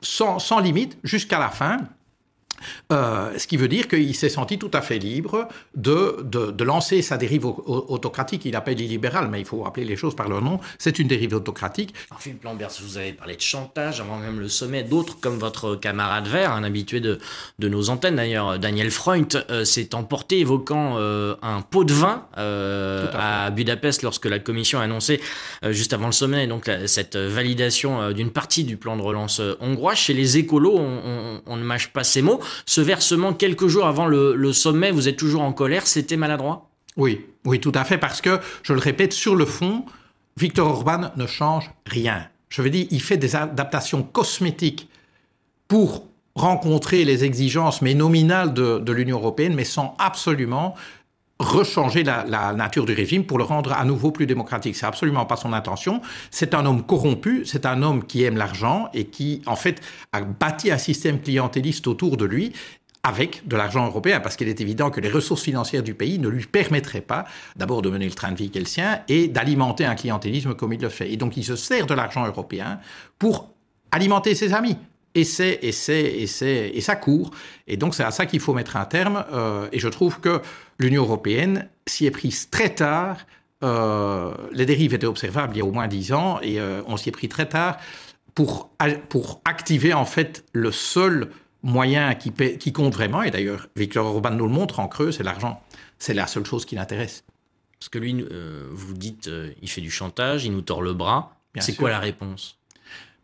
sans, 0.00 0.38
sans 0.38 0.60
limite 0.60 0.96
jusqu'à 1.04 1.38
la 1.38 1.50
fin. 1.50 1.78
Euh, 2.92 3.38
ce 3.38 3.46
qui 3.46 3.56
veut 3.56 3.68
dire 3.68 3.88
qu'il 3.88 4.14
s'est 4.14 4.28
senti 4.28 4.58
tout 4.58 4.70
à 4.72 4.80
fait 4.80 4.98
libre 4.98 5.48
de, 5.74 6.16
de, 6.22 6.64
lancer 6.64 7.02
sa 7.02 7.16
dérive 7.16 7.46
autocratique. 7.46 8.44
Il 8.44 8.56
appelle 8.56 8.80
illibérale, 8.80 9.28
mais 9.30 9.40
il 9.40 9.46
faut 9.46 9.64
appeler 9.66 9.86
les 9.86 9.96
choses 9.96 10.14
par 10.14 10.28
leur 10.28 10.42
nom. 10.42 10.60
C'est 10.78 10.98
une 10.98 11.08
dérive 11.08 11.34
autocratique. 11.34 11.94
Philippe 12.18 12.44
Lambert, 12.44 12.70
vous 12.82 12.98
avez 12.98 13.12
parlé 13.12 13.36
de 13.36 13.40
chantage 13.40 14.00
avant 14.00 14.18
même 14.18 14.38
le 14.38 14.48
sommet. 14.48 14.82
D'autres, 14.82 15.18
comme 15.20 15.38
votre 15.38 15.76
camarade 15.76 16.26
vert, 16.26 16.52
un 16.52 16.64
habitué 16.64 17.00
de, 17.00 17.18
de 17.58 17.68
nos 17.68 17.88
antennes 17.90 18.16
d'ailleurs, 18.16 18.58
Daniel 18.58 18.90
Freund, 18.90 19.44
euh, 19.50 19.64
s'est 19.64 19.94
emporté 19.94 20.40
évoquant 20.40 20.96
euh, 20.98 21.36
un 21.42 21.62
pot 21.62 21.84
de 21.84 21.92
vin 21.92 22.26
à, 22.34 23.50
Budapest 23.50 24.02
lorsque 24.02 24.26
la 24.26 24.38
Commission 24.38 24.78
a 24.78 24.82
annoncé 24.82 25.20
juste 25.70 25.92
avant 25.92 26.06
le 26.06 26.12
sommet 26.12 26.46
donc 26.46 26.70
cette 26.86 27.16
validation 27.16 28.12
d'une 28.12 28.30
partie 28.30 28.64
du 28.64 28.76
plan 28.76 28.96
de 28.96 29.02
relance 29.02 29.40
hongrois. 29.60 29.94
Chez 29.94 30.12
les 30.12 30.36
écolos, 30.36 30.76
on, 30.78 31.40
on 31.46 31.56
ne 31.56 31.62
mâche 31.62 31.88
pas 31.88 32.04
ces 32.04 32.22
mots 32.22 32.40
ce 32.66 32.80
versement 32.80 33.32
quelques 33.32 33.66
jours 33.66 33.86
avant 33.86 34.06
le, 34.06 34.52
sommet, 34.52 34.90
vous 34.90 35.08
êtes 35.08 35.16
toujours 35.16 35.42
en 35.42 35.52
colère, 35.52 35.86
c'était 35.86 36.16
maladroit? 36.16 36.70
Oui, 36.96 37.26
oui, 37.44 37.60
tout 37.60 37.72
à 37.74 37.84
fait, 37.84 37.98
parce 37.98 38.20
que, 38.20 38.40
je 38.62 38.72
le 38.72 38.80
répète, 38.80 39.12
sur 39.12 39.36
le 39.36 39.44
fond, 39.44 39.84
Victor 40.36 40.68
Orban 40.68 41.10
ne 41.16 41.26
change 41.26 41.70
rien. 41.86 42.26
Je 42.48 42.62
veux 42.62 42.70
dire, 42.70 42.86
il 42.90 43.02
fait 43.02 43.16
des 43.16 43.36
adaptations 43.36 44.02
cosmétiques 44.02 44.88
pour 45.68 46.06
rencontrer 46.34 47.04
les 47.04 47.24
exigences, 47.24 47.82
mais 47.82 47.94
nominales 47.94 48.54
de 48.54 48.92
l'Union 48.92 49.18
européenne, 49.18 49.54
mais 49.54 49.64
sans 49.64 49.96
absolument 49.98 50.74
rechanger 51.38 52.02
la, 52.02 52.52
nature 52.54 52.84
du 52.84 52.92
régime 52.92 53.24
pour 53.24 53.38
le 53.38 53.44
rendre 53.44 53.72
à 53.72 53.84
nouveau 53.84 54.10
plus 54.10 54.26
démocratique. 54.26 54.76
C'est 54.76 54.86
absolument 54.86 55.24
pas 55.24 55.36
son 55.36 55.52
intention. 55.52 56.00
C'est 56.30 56.54
un 56.54 56.66
homme 56.66 56.82
corrompu, 56.82 57.44
c'est 57.44 57.66
un 57.66 57.82
homme 57.82 58.04
qui 58.04 58.24
aime 58.24 58.36
l'argent 58.36 58.88
et 58.92 59.04
qui, 59.04 59.42
en 59.46 59.56
fait, 59.56 59.80
a 60.12 60.20
bâti 60.22 60.70
un 60.70 60.78
système 60.78 61.20
clientéliste 61.20 61.86
autour 61.86 62.16
de 62.16 62.24
lui 62.24 62.52
avec 63.04 63.46
de 63.46 63.56
l'argent 63.56 63.86
européen, 63.86 64.18
parce 64.18 64.36
qu'il 64.36 64.48
est 64.48 64.60
évident 64.60 64.90
que 64.90 65.00
les 65.00 65.08
ressources 65.08 65.42
financières 65.42 65.84
du 65.84 65.94
pays 65.94 66.18
ne 66.18 66.28
lui 66.28 66.44
permettraient 66.44 67.00
pas 67.00 67.24
d'abord 67.56 67.80
de 67.80 67.88
mener 67.88 68.06
le 68.06 68.12
train 68.12 68.32
de 68.32 68.36
vie 68.36 68.50
qu'elle 68.50 68.66
sien 68.66 69.00
et 69.08 69.28
d'alimenter 69.28 69.84
un 69.84 69.94
clientélisme 69.94 70.54
comme 70.54 70.72
il 70.72 70.80
le 70.80 70.88
fait. 70.88 71.12
Et 71.12 71.16
donc 71.16 71.36
il 71.36 71.44
se 71.44 71.54
sert 71.54 71.86
de 71.86 71.94
l'argent 71.94 72.26
européen 72.26 72.80
pour 73.18 73.50
alimenter 73.92 74.34
ses 74.34 74.52
amis 74.52 74.76
et 75.18 75.24
c'est 75.24 75.58
et 75.62 75.72
c'est 75.72 76.00
et 76.00 76.26
c'est 76.26 76.70
et 76.72 76.80
ça 76.80 76.96
court. 76.96 77.30
Et 77.66 77.76
donc 77.76 77.94
c'est 77.94 78.04
à 78.04 78.10
ça 78.10 78.26
qu'il 78.26 78.40
faut 78.40 78.54
mettre 78.54 78.76
un 78.76 78.84
terme. 78.84 79.24
Euh, 79.32 79.68
et 79.72 79.78
je 79.78 79.88
trouve 79.88 80.20
que 80.20 80.40
l'Union 80.78 81.02
européenne 81.02 81.68
s'y 81.86 82.06
est 82.06 82.10
prise 82.10 82.50
très 82.50 82.74
tard. 82.74 83.18
Euh, 83.64 84.32
les 84.52 84.66
dérives 84.66 84.94
étaient 84.94 85.06
observables 85.06 85.56
il 85.56 85.58
y 85.58 85.62
a 85.62 85.64
au 85.64 85.72
moins 85.72 85.88
dix 85.88 86.12
ans 86.12 86.38
et 86.42 86.60
euh, 86.60 86.82
on 86.86 86.96
s'y 86.96 87.08
est 87.08 87.12
pris 87.12 87.28
très 87.28 87.48
tard 87.48 87.78
pour 88.34 88.70
pour 89.08 89.40
activer 89.44 89.92
en 89.92 90.04
fait 90.04 90.44
le 90.52 90.70
seul 90.70 91.30
moyen 91.64 92.14
qui, 92.14 92.32
qui 92.32 92.72
compte 92.72 92.94
vraiment. 92.94 93.22
Et 93.22 93.32
d'ailleurs, 93.32 93.68
Victor 93.74 94.06
Orban 94.06 94.30
nous 94.30 94.46
le 94.46 94.52
montre 94.52 94.78
en 94.78 94.86
creux, 94.86 95.10
c'est 95.10 95.24
l'argent. 95.24 95.60
C'est 95.98 96.14
la 96.14 96.28
seule 96.28 96.46
chose 96.46 96.64
qui 96.64 96.76
l'intéresse. 96.76 97.24
Parce 97.80 97.88
que 97.88 97.98
lui, 97.98 98.24
vous 98.70 98.94
dites, 98.94 99.28
il 99.60 99.68
fait 99.68 99.80
du 99.80 99.90
chantage, 99.90 100.44
il 100.44 100.52
nous 100.52 100.62
tord 100.62 100.82
le 100.82 100.94
bras. 100.94 101.36
C'est 101.58 101.74
quoi 101.74 101.90
la 101.90 101.98
réponse? 101.98 102.57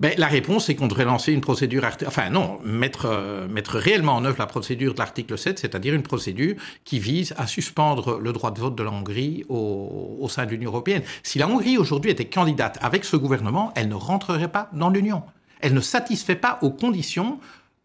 Ben, 0.01 0.13
la 0.19 0.27
réponse, 0.27 0.67
c'est 0.67 0.75
qu'on 0.75 0.89
devrait 0.89 1.05
lancer 1.05 1.33
une 1.33 1.41
procédure, 1.41 1.87
enfin 2.07 2.29
non, 2.29 2.59
mettre, 2.65 3.07
euh, 3.07 3.47
mettre 3.47 3.79
réellement 3.79 4.17
en 4.17 4.25
œuvre 4.25 4.37
la 4.41 4.47
procédure 4.47 4.93
de 4.93 4.99
l'article 4.99 5.39
7, 5.39 5.61
c'est-à-dire 5.61 5.95
une 5.95 6.03
procédure 6.03 6.57
qui 6.85 6.99
vise 6.99 7.33
à 7.37 7.47
suspendre 7.47 8.19
le 8.19 8.33
droit 8.33 8.51
de 8.51 8.59
vote 8.59 8.75
de 8.75 8.83
la 8.83 8.91
Hongrie 8.91 9.45
au, 9.49 10.27
sein 10.29 10.47
de 10.47 10.51
l'Union 10.51 10.71
européenne. 10.71 11.03
Si 11.23 11.39
la 11.39 11.47
Hongrie 11.47 11.79
aujourd'hui 11.79 12.11
était 12.11 12.25
candidate 12.25 12.77
avec 12.83 13.05
ce 13.05 13.17
gouvernement, 13.17 13.73
elle 13.77 13.89
ne 13.89 13.95
rentrerait 13.95 14.51
pas 14.51 14.69
dans 14.73 14.91
l'Union. 14.91 15.23
Elle 15.61 15.75
ne 15.75 15.81
satisfait 15.81 16.35
pas 16.35 16.59
aux 16.63 16.71
conditions 16.71 17.39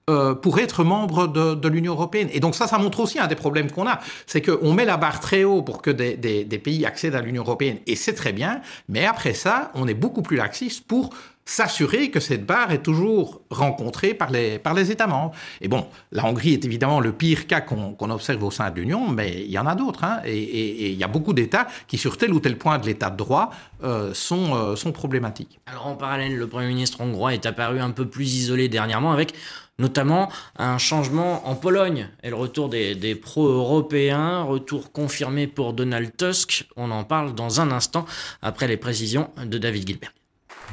euh, 0.09 0.33
pour 0.33 0.57
être 0.57 0.83
membre 0.83 1.27
de, 1.27 1.67
l'Union 1.67 1.93
européenne. 1.93 2.29
Et 2.33 2.39
donc 2.39 2.55
ça, 2.55 2.65
ça 2.65 2.79
montre 2.79 3.01
aussi 3.01 3.19
un 3.19 3.27
des 3.27 3.35
problèmes 3.35 3.69
qu'on 3.69 3.85
a, 3.85 3.99
c'est 4.25 4.41
qu'on 4.41 4.73
met 4.73 4.85
la 4.85 4.97
barre 4.97 5.19
très 5.19 5.43
haut 5.43 5.61
pour 5.61 5.83
que 5.83 5.91
des 5.91 6.61
pays 6.63 6.87
accèdent 6.87 7.13
à 7.13 7.21
l'Union 7.21 7.43
européenne, 7.43 7.77
et 7.85 7.95
c'est 7.95 8.13
très 8.13 8.33
bien, 8.33 8.61
mais 8.87 9.05
après 9.05 9.35
ça, 9.35 9.71
on 9.75 9.87
est 9.87 9.93
beaucoup 9.93 10.23
plus 10.23 10.37
laxiste 10.37 10.87
pour 10.87 11.11
s'assurer 11.50 12.12
que 12.12 12.20
cette 12.20 12.46
barre 12.46 12.72
est 12.72 12.84
toujours 12.84 13.41
rencontrée 13.50 14.13
par 14.13 14.29
les, 14.29 14.60
par 14.60 14.75
les 14.75 14.91
États 14.91 15.08
membres. 15.08 15.34
Et 15.62 15.68
bon, 15.68 15.88
la 16.12 16.25
Hongrie 16.25 16.53
est 16.53 16.63
évidemment 16.63 17.00
le 17.00 17.12
pire 17.12 17.48
cas 17.48 17.62
qu'on 17.62 17.94
qu 17.94 18.03
observe 18.06 18.44
au 18.44 18.51
sein 18.51 18.70
de 18.70 18.75
l'Union, 18.75 19.10
mais 19.10 19.44
il 19.46 19.50
y 19.50 19.58
en 19.58 19.65
a 19.65 19.74
d'autres. 19.74 20.03
Hein, 20.03 20.20
et 20.25 20.91
il 20.91 20.98
y 20.98 21.03
a 21.03 21.08
beaucoup 21.08 21.34
d'États 21.34 21.68
qui, 21.88 21.98
sur 21.98 22.18
tel 22.18 22.34
ou 22.34 22.39
tel 22.39 22.56
point 22.56 22.77
de 22.77 22.86
l'État 22.86 23.10
de 23.10 23.18
droit, 23.18 23.50
euh, 23.84 24.13
sont, 24.13 24.56
euh, 24.56 24.75
sont 24.75 24.91
problématiques. 24.91 25.60
Alors 25.65 25.88
en 25.88 25.96
parallèle, 25.96 26.38
le 26.38 26.48
Premier 26.48 26.68
ministre 26.68 27.01
hongrois 27.01 27.34
est 27.34 27.48
apparu 27.48 27.79
un 27.79 27.91
peu 27.91 28.08
plus 28.08 28.36
isolé 28.36 28.70
dernièrement 28.70 29.12
avec 29.12 29.34
notamment 29.79 30.29
un 30.58 30.77
changement 30.77 31.48
en 31.50 31.56
Pologne 31.56 32.10
et 32.22 32.29
le 32.29 32.36
retour 32.36 32.70
des, 32.70 32.94
des 32.94 33.15
pro-européens, 33.15 34.44
retour 34.44 34.91
confirmé 34.91 35.48
pour 35.48 35.74
Donald 35.74 36.15
Tusk. 36.15 36.68
On 36.75 36.91
en 36.91 37.06
parle 37.06 37.34
dans 37.34 37.60
un 37.60 37.72
instant 37.72 38.06
après 38.41 38.68
les 38.68 38.77
précisions 38.77 39.29
de 39.44 39.58
David 39.58 39.88
Gilbert. 39.88 40.12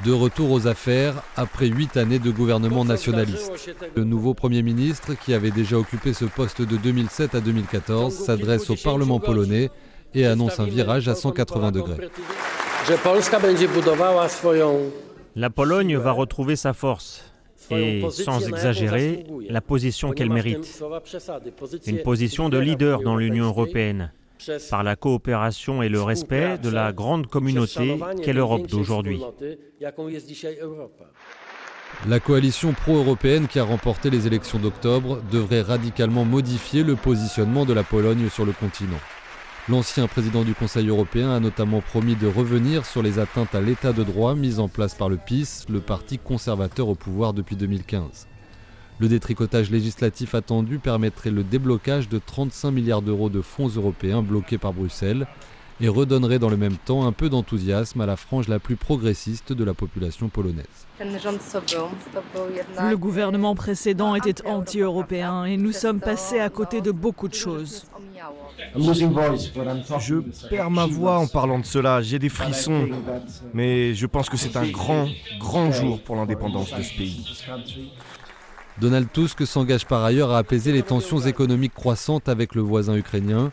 De 0.04 0.12
retour 0.12 0.52
aux 0.52 0.66
affaires 0.66 1.14
après 1.36 1.66
huit 1.66 1.96
années 1.96 2.18
de 2.18 2.30
gouvernement 2.30 2.84
nationaliste. 2.84 3.76
Le 3.94 4.04
nouveau 4.04 4.34
Premier 4.34 4.62
ministre, 4.62 5.14
qui 5.14 5.34
avait 5.34 5.50
déjà 5.50 5.78
occupé 5.78 6.12
ce 6.12 6.24
poste 6.24 6.62
de 6.62 6.76
2007 6.76 7.34
à 7.34 7.40
2014, 7.40 8.14
s'adresse 8.14 8.68
au 8.70 8.76
Parlement 8.76 9.18
polonais 9.18 9.70
et 10.14 10.26
annonce 10.26 10.60
un 10.60 10.66
virage 10.66 11.08
à 11.08 11.14
180 11.14 11.72
degrés. 11.72 12.08
La 15.34 15.50
Pologne 15.50 15.96
va 15.96 16.12
retrouver 16.12 16.56
sa 16.56 16.72
force 16.72 17.24
et, 17.70 18.02
sans 18.10 18.46
exagérer, 18.46 19.26
la 19.48 19.60
position 19.60 20.12
qu'elle 20.12 20.30
mérite. 20.30 20.82
Une 21.86 22.02
position 22.02 22.48
de 22.48 22.58
leader 22.58 23.00
dans 23.00 23.16
l'Union 23.16 23.46
européenne 23.46 24.12
par 24.70 24.82
la 24.82 24.96
coopération 24.96 25.82
et 25.82 25.88
le 25.88 26.02
respect 26.02 26.58
de 26.58 26.68
la 26.68 26.92
grande 26.92 27.26
communauté 27.26 27.98
qu'est 28.22 28.32
l'Europe 28.32 28.66
d'aujourd'hui. 28.66 29.20
La 32.08 32.20
coalition 32.20 32.72
pro-européenne 32.72 33.48
qui 33.48 33.58
a 33.58 33.64
remporté 33.64 34.10
les 34.10 34.26
élections 34.26 34.58
d'octobre 34.58 35.20
devrait 35.30 35.62
radicalement 35.62 36.24
modifier 36.24 36.82
le 36.82 36.96
positionnement 36.96 37.64
de 37.64 37.72
la 37.72 37.82
Pologne 37.82 38.28
sur 38.28 38.44
le 38.44 38.52
continent. 38.52 39.00
L'ancien 39.68 40.06
président 40.06 40.44
du 40.44 40.54
Conseil 40.54 40.88
européen 40.88 41.30
a 41.32 41.40
notamment 41.40 41.80
promis 41.80 42.14
de 42.14 42.28
revenir 42.28 42.86
sur 42.86 43.02
les 43.02 43.18
atteintes 43.18 43.54
à 43.54 43.60
l'état 43.60 43.92
de 43.92 44.04
droit 44.04 44.36
mises 44.36 44.60
en 44.60 44.68
place 44.68 44.94
par 44.94 45.08
le 45.08 45.16
PIS, 45.16 45.64
le 45.68 45.80
parti 45.80 46.18
conservateur 46.18 46.88
au 46.88 46.94
pouvoir 46.94 47.32
depuis 47.32 47.56
2015. 47.56 48.28
Le 48.98 49.08
détricotage 49.08 49.70
législatif 49.70 50.34
attendu 50.34 50.78
permettrait 50.78 51.30
le 51.30 51.44
déblocage 51.44 52.08
de 52.08 52.18
35 52.18 52.70
milliards 52.70 53.02
d'euros 53.02 53.28
de 53.28 53.42
fonds 53.42 53.68
européens 53.68 54.22
bloqués 54.22 54.56
par 54.56 54.72
Bruxelles 54.72 55.26
et 55.80 55.88
redonnerait 55.88 56.38
dans 56.38 56.48
le 56.48 56.56
même 56.56 56.76
temps 56.78 57.06
un 57.06 57.12
peu 57.12 57.28
d'enthousiasme 57.28 58.00
à 58.00 58.06
la 58.06 58.16
frange 58.16 58.48
la 58.48 58.58
plus 58.58 58.76
progressiste 58.76 59.52
de 59.52 59.64
la 59.64 59.74
population 59.74 60.30
polonaise. 60.30 60.64
Le 60.98 62.94
gouvernement 62.94 63.54
précédent 63.54 64.14
était 64.14 64.46
anti-européen 64.46 65.44
et 65.44 65.58
nous 65.58 65.72
sommes 65.72 66.00
passés 66.00 66.40
à 66.40 66.48
côté 66.48 66.80
de 66.80 66.90
beaucoup 66.90 67.28
de 67.28 67.34
choses. 67.34 67.84
Je 68.74 70.48
perds 70.48 70.70
ma 70.70 70.86
voix 70.86 71.18
en 71.18 71.26
parlant 71.26 71.58
de 71.58 71.66
cela, 71.66 72.00
j'ai 72.00 72.18
des 72.18 72.30
frissons, 72.30 72.88
mais 73.52 73.94
je 73.94 74.06
pense 74.06 74.30
que 74.30 74.38
c'est 74.38 74.56
un 74.56 74.66
grand, 74.66 75.08
grand 75.38 75.70
jour 75.72 76.00
pour 76.00 76.16
l'indépendance 76.16 76.74
de 76.74 76.82
ce 76.82 76.96
pays. 76.96 77.44
Donald 78.78 79.11
Tusk 79.11 79.47
s'engage 79.47 79.87
par 79.87 80.04
ailleurs 80.04 80.33
à 80.33 80.38
apaiser 80.38 80.71
les 80.73 80.83
tensions 80.83 81.21
économiques 81.21 81.73
croissantes 81.73 82.28
avec 82.28 82.54
le 82.54 82.61
voisin 82.61 82.95
ukrainien. 82.95 83.50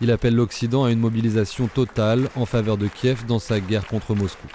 Il 0.00 0.12
appelle 0.12 0.34
l'Occident 0.34 0.84
à 0.84 0.92
une 0.92 1.00
mobilisation 1.00 1.66
totale 1.66 2.28
en 2.36 2.46
faveur 2.46 2.76
de 2.76 2.86
Kiev 2.86 3.26
dans 3.26 3.40
sa 3.40 3.58
guerre 3.58 3.86
contre 3.86 4.14
Moscou. 4.14 4.46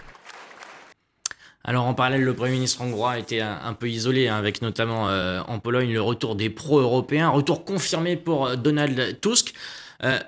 Alors 1.65 1.85
en 1.85 1.93
parallèle, 1.93 2.23
le 2.23 2.33
Premier 2.33 2.53
ministre 2.53 2.81
hongrois 2.81 3.17
était 3.17 3.41
un, 3.41 3.59
un 3.63 3.73
peu 3.73 3.89
isolé, 3.89 4.27
hein, 4.27 4.35
avec 4.35 4.61
notamment 4.61 5.09
euh, 5.09 5.41
en 5.47 5.59
Pologne 5.59 5.91
le 5.91 6.01
retour 6.01 6.35
des 6.35 6.49
pro-européens, 6.49 7.29
retour 7.29 7.65
confirmé 7.65 8.15
pour 8.15 8.47
euh, 8.47 8.55
Donald 8.55 9.19
Tusk. 9.19 9.53
Euh, 10.03 10.19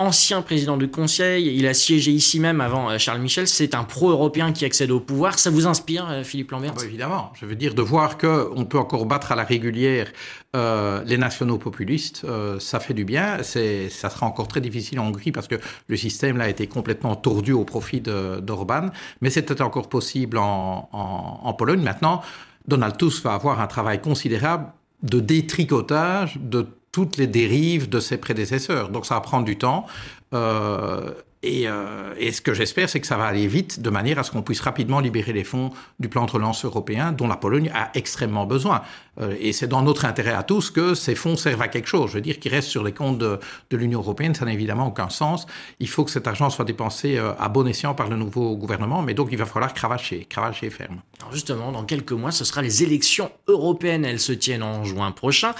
ancien 0.00 0.42
président 0.42 0.76
du 0.76 0.90
Conseil, 0.90 1.56
il 1.56 1.66
a 1.68 1.74
siégé 1.74 2.10
ici 2.10 2.40
même 2.40 2.60
avant 2.60 2.90
euh, 2.90 2.98
Charles 2.98 3.20
Michel, 3.20 3.46
c'est 3.46 3.76
un 3.76 3.84
pro-européen 3.84 4.52
qui 4.52 4.64
accède 4.64 4.90
au 4.90 4.98
pouvoir. 4.98 5.38
Ça 5.38 5.50
vous 5.50 5.66
inspire, 5.66 6.10
euh, 6.10 6.24
Philippe 6.24 6.50
Lambert 6.50 6.72
ah 6.74 6.80
bah 6.80 6.84
Évidemment, 6.84 7.32
je 7.34 7.46
veux 7.46 7.54
dire, 7.54 7.74
de 7.74 7.82
voir 7.82 8.18
qu'on 8.18 8.64
peut 8.64 8.78
encore 8.78 9.06
battre 9.06 9.30
à 9.30 9.36
la 9.36 9.44
régulière 9.44 10.10
euh, 10.56 11.02
les 11.04 11.16
nationaux 11.16 11.58
populistes, 11.58 12.22
euh, 12.24 12.58
ça 12.58 12.80
fait 12.80 12.94
du 12.94 13.04
bien. 13.04 13.42
Ça 13.44 13.60
sera 13.90 14.26
encore 14.26 14.48
très 14.48 14.60
difficile 14.60 14.98
en 14.98 15.06
Hongrie 15.06 15.30
parce 15.30 15.46
que 15.46 15.56
le 15.86 15.96
système 15.96 16.38
là, 16.38 16.44
a 16.44 16.48
été 16.48 16.66
complètement 16.66 17.14
tordu 17.14 17.52
au 17.52 17.64
profit 17.64 18.00
d'Orban, 18.00 18.90
mais 19.20 19.30
c'était 19.30 19.62
encore 19.62 19.88
possible 19.88 20.38
en, 20.38 20.88
en, 20.92 21.40
en 21.42 21.52
Pologne. 21.54 21.82
Maintenant, 21.82 22.20
Donald 22.66 22.96
Tusk 22.96 23.22
va 23.22 23.34
avoir 23.34 23.60
un 23.60 23.66
travail 23.68 24.00
considérable 24.00 24.66
de 25.02 25.20
détricotage 25.20 26.38
de 26.40 26.66
toutes 26.94 27.16
les 27.16 27.26
dérives 27.26 27.88
de 27.88 27.98
ses 27.98 28.18
prédécesseurs. 28.18 28.88
Donc 28.88 29.04
ça 29.04 29.16
va 29.16 29.20
prendre 29.20 29.44
du 29.44 29.58
temps. 29.58 29.84
Euh, 30.32 31.10
et, 31.44 31.68
euh, 31.68 32.14
et, 32.18 32.32
ce 32.32 32.40
que 32.40 32.54
j'espère, 32.54 32.88
c'est 32.88 33.00
que 33.00 33.06
ça 33.06 33.18
va 33.18 33.26
aller 33.26 33.46
vite, 33.46 33.80
de 33.80 33.90
manière 33.90 34.18
à 34.18 34.22
ce 34.22 34.30
qu'on 34.30 34.42
puisse 34.42 34.60
rapidement 34.60 35.00
libérer 35.00 35.32
les 35.32 35.44
fonds 35.44 35.70
du 36.00 36.08
plan 36.08 36.24
de 36.24 36.30
relance 36.30 36.64
européen, 36.64 37.12
dont 37.12 37.28
la 37.28 37.36
Pologne 37.36 37.70
a 37.74 37.90
extrêmement 37.94 38.46
besoin. 38.46 38.82
Euh, 39.20 39.36
et 39.38 39.52
c'est 39.52 39.68
dans 39.68 39.82
notre 39.82 40.06
intérêt 40.06 40.32
à 40.32 40.42
tous 40.42 40.70
que 40.70 40.94
ces 40.94 41.14
fonds 41.14 41.36
servent 41.36 41.62
à 41.62 41.68
quelque 41.68 41.86
chose. 41.86 42.10
Je 42.10 42.14
veux 42.14 42.20
dire, 42.22 42.40
qu'ils 42.40 42.52
restent 42.52 42.70
sur 42.70 42.82
les 42.82 42.92
comptes 42.92 43.18
de, 43.18 43.38
l'Union 43.72 44.00
européenne, 44.00 44.34
ça 44.34 44.44
n'a 44.44 44.52
évidemment 44.52 44.86
aucun 44.86 45.08
sens. 45.08 45.46
Il 45.80 45.88
faut 45.88 46.04
que 46.04 46.10
cet 46.10 46.26
argent 46.26 46.48
soit 46.48 46.64
dépensé 46.64 47.18
euh, 47.18 47.32
à 47.38 47.48
bon 47.48 47.66
escient 47.66 47.94
par 47.94 48.08
le 48.08 48.16
nouveau 48.16 48.56
gouvernement, 48.56 49.02
mais 49.02 49.12
donc 49.14 49.28
il 49.32 49.38
va 49.38 49.46
falloir 49.46 49.74
cravacher, 49.74 50.24
cravacher 50.24 50.70
ferme. 50.70 51.00
Alors 51.20 51.32
justement, 51.32 51.72
dans 51.72 51.84
quelques 51.84 52.12
mois, 52.12 52.30
ce 52.30 52.44
sera 52.44 52.62
les 52.62 52.82
élections 52.82 53.30
européennes. 53.48 54.04
Elles 54.04 54.20
se 54.20 54.32
tiennent 54.32 54.62
en 54.62 54.84
juin 54.84 55.10
prochain. 55.10 55.52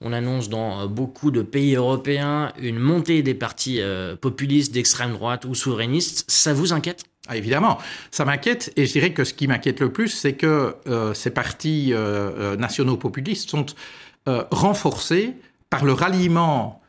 On 0.00 0.12
annonce 0.12 0.48
dans 0.48 0.88
beaucoup 0.88 1.30
de 1.30 1.42
pays 1.42 1.76
européens 1.76 2.52
une 2.60 2.78
montée 2.78 3.22
des 3.22 3.34
partis 3.34 3.80
populistes 4.20 4.74
d'extrême 4.74 5.12
droite 5.12 5.21
ou 5.44 5.54
souverainistes. 5.54 6.24
Ça 6.28 6.52
vous 6.52 6.72
inquiète? 6.72 7.04
Ah, 7.28 7.36
évidemment, 7.36 7.78
ça 8.10 8.24
m'inquiète 8.24 8.72
et 8.76 8.84
je 8.84 8.92
dirais 8.92 9.12
que 9.12 9.22
ce 9.22 9.32
qui 9.32 9.46
m'inquiète 9.46 9.80
le 9.80 9.92
plus, 9.92 10.08
c'est 10.08 10.32
que 10.32 10.74
euh, 10.88 11.14
ces 11.14 11.30
partis 11.30 11.92
euh, 11.92 12.56
nationaux 12.56 12.96
populistes 12.96 13.48
sont 13.48 13.66
euh, 14.28 14.44
renforcés 14.50 15.34
par 15.70 15.84
le 15.84 15.92
ralliement 15.92 16.81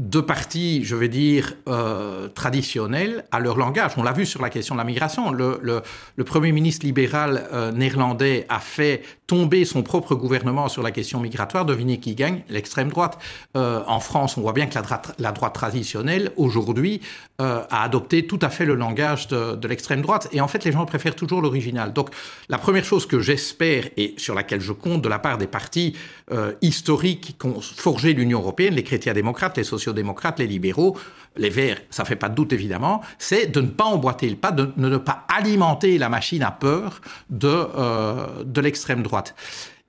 de 0.00 0.20
partis, 0.20 0.82
je 0.82 0.96
vais 0.96 1.08
dire, 1.08 1.52
euh, 1.68 2.28
traditionnels 2.28 3.26
à 3.30 3.38
leur 3.38 3.58
langage. 3.58 3.92
On 3.98 4.02
l'a 4.02 4.12
vu 4.12 4.24
sur 4.24 4.40
la 4.40 4.48
question 4.48 4.74
de 4.74 4.78
la 4.78 4.84
migration. 4.84 5.30
Le, 5.30 5.60
le, 5.62 5.82
le 6.16 6.24
Premier 6.24 6.52
ministre 6.52 6.86
libéral 6.86 7.46
euh, 7.52 7.70
néerlandais 7.70 8.46
a 8.48 8.60
fait 8.60 9.02
tomber 9.26 9.66
son 9.66 9.82
propre 9.82 10.14
gouvernement 10.14 10.68
sur 10.68 10.82
la 10.82 10.90
question 10.90 11.20
migratoire. 11.20 11.66
Devinez 11.66 12.00
qui 12.00 12.14
gagne? 12.14 12.42
L'extrême 12.48 12.88
droite. 12.88 13.18
Euh, 13.58 13.82
en 13.86 14.00
France, 14.00 14.38
on 14.38 14.40
voit 14.40 14.54
bien 14.54 14.66
que 14.66 14.74
la, 14.74 15.02
la 15.18 15.32
droite 15.32 15.54
traditionnelle, 15.54 16.32
aujourd'hui, 16.36 17.02
euh, 17.42 17.62
a 17.68 17.82
adopté 17.82 18.26
tout 18.26 18.38
à 18.40 18.48
fait 18.48 18.64
le 18.64 18.76
langage 18.76 19.28
de, 19.28 19.54
de 19.54 19.68
l'extrême 19.68 20.00
droite. 20.00 20.28
Et 20.32 20.40
en 20.40 20.48
fait, 20.48 20.64
les 20.64 20.72
gens 20.72 20.86
préfèrent 20.86 21.14
toujours 21.14 21.42
l'original. 21.42 21.92
Donc, 21.92 22.08
la 22.48 22.56
première 22.56 22.84
chose 22.84 23.04
que 23.04 23.20
j'espère 23.20 23.84
et 23.98 24.14
sur 24.16 24.34
laquelle 24.34 24.62
je 24.62 24.72
compte 24.72 25.02
de 25.02 25.08
la 25.10 25.18
part 25.18 25.36
des 25.36 25.46
partis 25.46 25.94
euh, 26.32 26.52
historiques 26.62 27.36
qui 27.38 27.46
ont 27.46 27.60
forgé 27.60 28.14
l'Union 28.14 28.40
européenne, 28.40 28.74
les 28.74 28.82
chrétiens 28.82 29.12
démocrates, 29.12 29.58
les 29.58 29.64
sociaux-démocrates, 29.90 30.38
les 30.38 30.46
libéraux, 30.46 30.96
les 31.36 31.50
Verts, 31.50 31.78
ça 31.90 32.04
fait 32.04 32.16
pas 32.16 32.28
de 32.28 32.34
doute 32.34 32.52
évidemment, 32.52 33.02
c'est 33.18 33.46
de 33.46 33.60
ne 33.60 33.68
pas 33.68 33.84
emboîter 33.84 34.28
le 34.28 34.36
pas, 34.36 34.52
de, 34.52 34.72
de, 34.76 34.88
ne 34.88 34.96
pas 34.96 35.26
alimenter 35.28 35.98
la 35.98 36.08
machine 36.08 36.42
à 36.42 36.50
peur 36.50 37.00
de, 37.28 37.48
euh, 37.48 38.44
de 38.44 38.60
l'extrême 38.60 39.02
droite. 39.02 39.34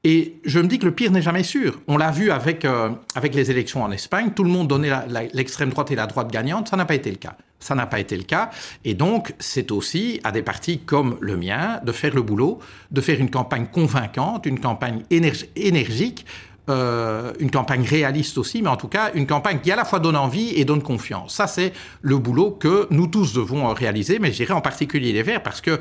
Et 0.03 0.39
je 0.45 0.59
me 0.59 0.67
dis 0.67 0.79
que 0.79 0.85
le 0.85 0.93
pire 0.93 1.11
n'est 1.11 1.21
jamais 1.21 1.43
sûr. 1.43 1.79
On 1.87 1.95
l'a 1.95 2.09
vu 2.09 2.31
avec, 2.31 2.65
euh, 2.65 2.89
avec 3.13 3.35
les 3.35 3.51
élections 3.51 3.83
en 3.83 3.91
Espagne, 3.91 4.31
tout 4.35 4.43
le 4.43 4.49
monde 4.49 4.67
donnait 4.67 4.89
l'extrême 5.33 5.69
droite 5.69 5.91
et 5.91 5.95
la 5.95 6.07
droite 6.07 6.31
gagnante, 6.31 6.69
ça 6.69 6.77
n'a 6.77 6.85
pas 6.85 6.95
été 6.95 7.11
le 7.11 7.17
cas. 7.17 7.35
Ça 7.59 7.75
n'a 7.75 7.85
pas 7.85 7.99
été 7.99 8.17
le 8.17 8.23
cas. 8.23 8.49
Et 8.83 8.95
donc, 8.95 9.35
c'est 9.37 9.71
aussi 9.71 10.19
à 10.23 10.31
des 10.31 10.41
partis 10.41 10.79
comme 10.79 11.17
le 11.21 11.37
mien 11.37 11.79
de 11.83 11.91
faire 11.91 12.15
le 12.15 12.23
boulot, 12.23 12.57
de 12.89 12.99
faire 13.01 13.19
une 13.19 13.29
campagne 13.29 13.67
convaincante, 13.67 14.47
une 14.47 14.59
campagne 14.59 15.03
énergique, 15.11 16.25
euh, 16.69 17.33
une 17.39 17.51
campagne 17.51 17.83
réaliste 17.83 18.37
aussi, 18.37 18.61
mais 18.61 18.69
en 18.69 18.77
tout 18.77 18.87
cas 18.87 19.11
une 19.13 19.27
campagne 19.27 19.59
qui 19.59 19.71
à 19.71 19.75
la 19.75 19.85
fois 19.85 19.99
donne 19.99 20.15
envie 20.15 20.49
et 20.55 20.65
donne 20.65 20.83
confiance. 20.83 21.35
Ça, 21.35 21.47
c'est 21.47 21.73
le 22.01 22.17
boulot 22.17 22.51
que 22.51 22.87
nous 22.91 23.07
tous 23.07 23.33
devons 23.33 23.73
réaliser, 23.73 24.19
mais 24.19 24.31
je 24.31 24.37
dirais 24.37 24.53
en 24.53 24.61
particulier 24.61 25.11
les 25.13 25.23
Verts, 25.23 25.43
parce 25.43 25.61
que 25.61 25.79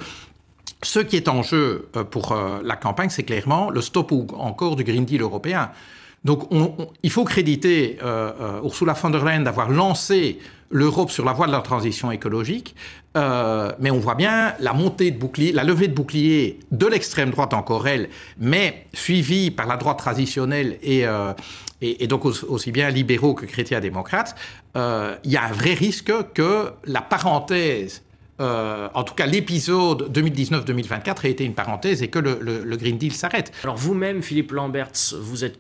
ce 0.83 1.01
qui 1.01 1.17
est 1.17 1.29
en 1.29 1.43
jeu 1.43 1.89
pour 2.11 2.35
la 2.65 2.77
campagne, 2.77 3.11
c'est 3.11 3.23
clairement 3.23 3.69
le 3.69 3.83
stop 3.83 4.13
encore 4.33 4.77
du 4.77 4.85
Green 4.85 5.05
Deal 5.05 5.21
européen. 5.21 5.71
Donc 6.25 6.49
il 7.03 7.11
faut 7.11 7.25
créditer 7.25 7.99
Ursula 8.63 8.93
von 8.93 9.11
der 9.11 9.25
Leyen 9.25 9.41
d'avoir 9.41 9.71
lancé 9.71 10.39
l'Europe 10.71 11.11
sur 11.11 11.25
la 11.25 11.33
voie 11.33 11.47
de 11.47 11.53
la 11.53 11.61
transition 11.61 12.11
écologique, 12.13 12.75
euh, 13.17 13.73
mais 13.81 13.91
on 13.91 13.99
voit 13.99 14.15
bien 14.15 14.55
la 14.61 14.73
montée 14.73 15.11
de 15.11 15.19
bouclier, 15.19 15.53
la 15.53 15.65
levée 15.65 15.89
de 15.89 15.95
bouclier 15.95 16.61
de 16.71 16.87
l'extrême 16.87 17.31
droite 17.31 17.55
encore 17.55 17.89
elle, 17.89 18.09
mais 18.39 18.87
suivie 18.93 19.51
par 19.51 19.67
la 19.67 19.77
droite 19.77 19.99
traditionnelle 19.99 20.79
et, 20.83 21.07
euh, 21.07 21.33
donc 22.09 22.25
aussi 22.25 22.71
bien 22.73 22.91
libéraux 22.91 23.35
que 23.35 23.47
chrétiens-démocrates. 23.47 24.37
Euh, 24.77 25.17
il 25.25 25.33
y 25.33 25.37
a 25.37 25.45
un 25.45 25.53
vrai 25.53 25.75
risque 25.75 26.13
que 26.35 26.71
la 26.85 27.03
parenthèse 27.03 28.03
en 28.43 29.05
tout 29.05 29.13
cas, 29.13 29.27
l'épisode 29.27 30.11
2019-2024 30.19 31.27
ait 31.27 31.31
été 31.31 31.45
une 31.45 31.53
parenthèse 31.53 32.03
et 32.03 32.09
que 32.09 32.19
le, 32.19 32.39
le 32.41 32.77
Green 32.79 32.97
Deal 32.97 33.13
s'arrête. 33.13 33.53
Alors 33.65 33.77
vous-même, 33.77 34.23
Philippe 34.23 34.53
Lamberts, 34.53 35.13
vous 35.21 35.45
êtes 35.45 35.59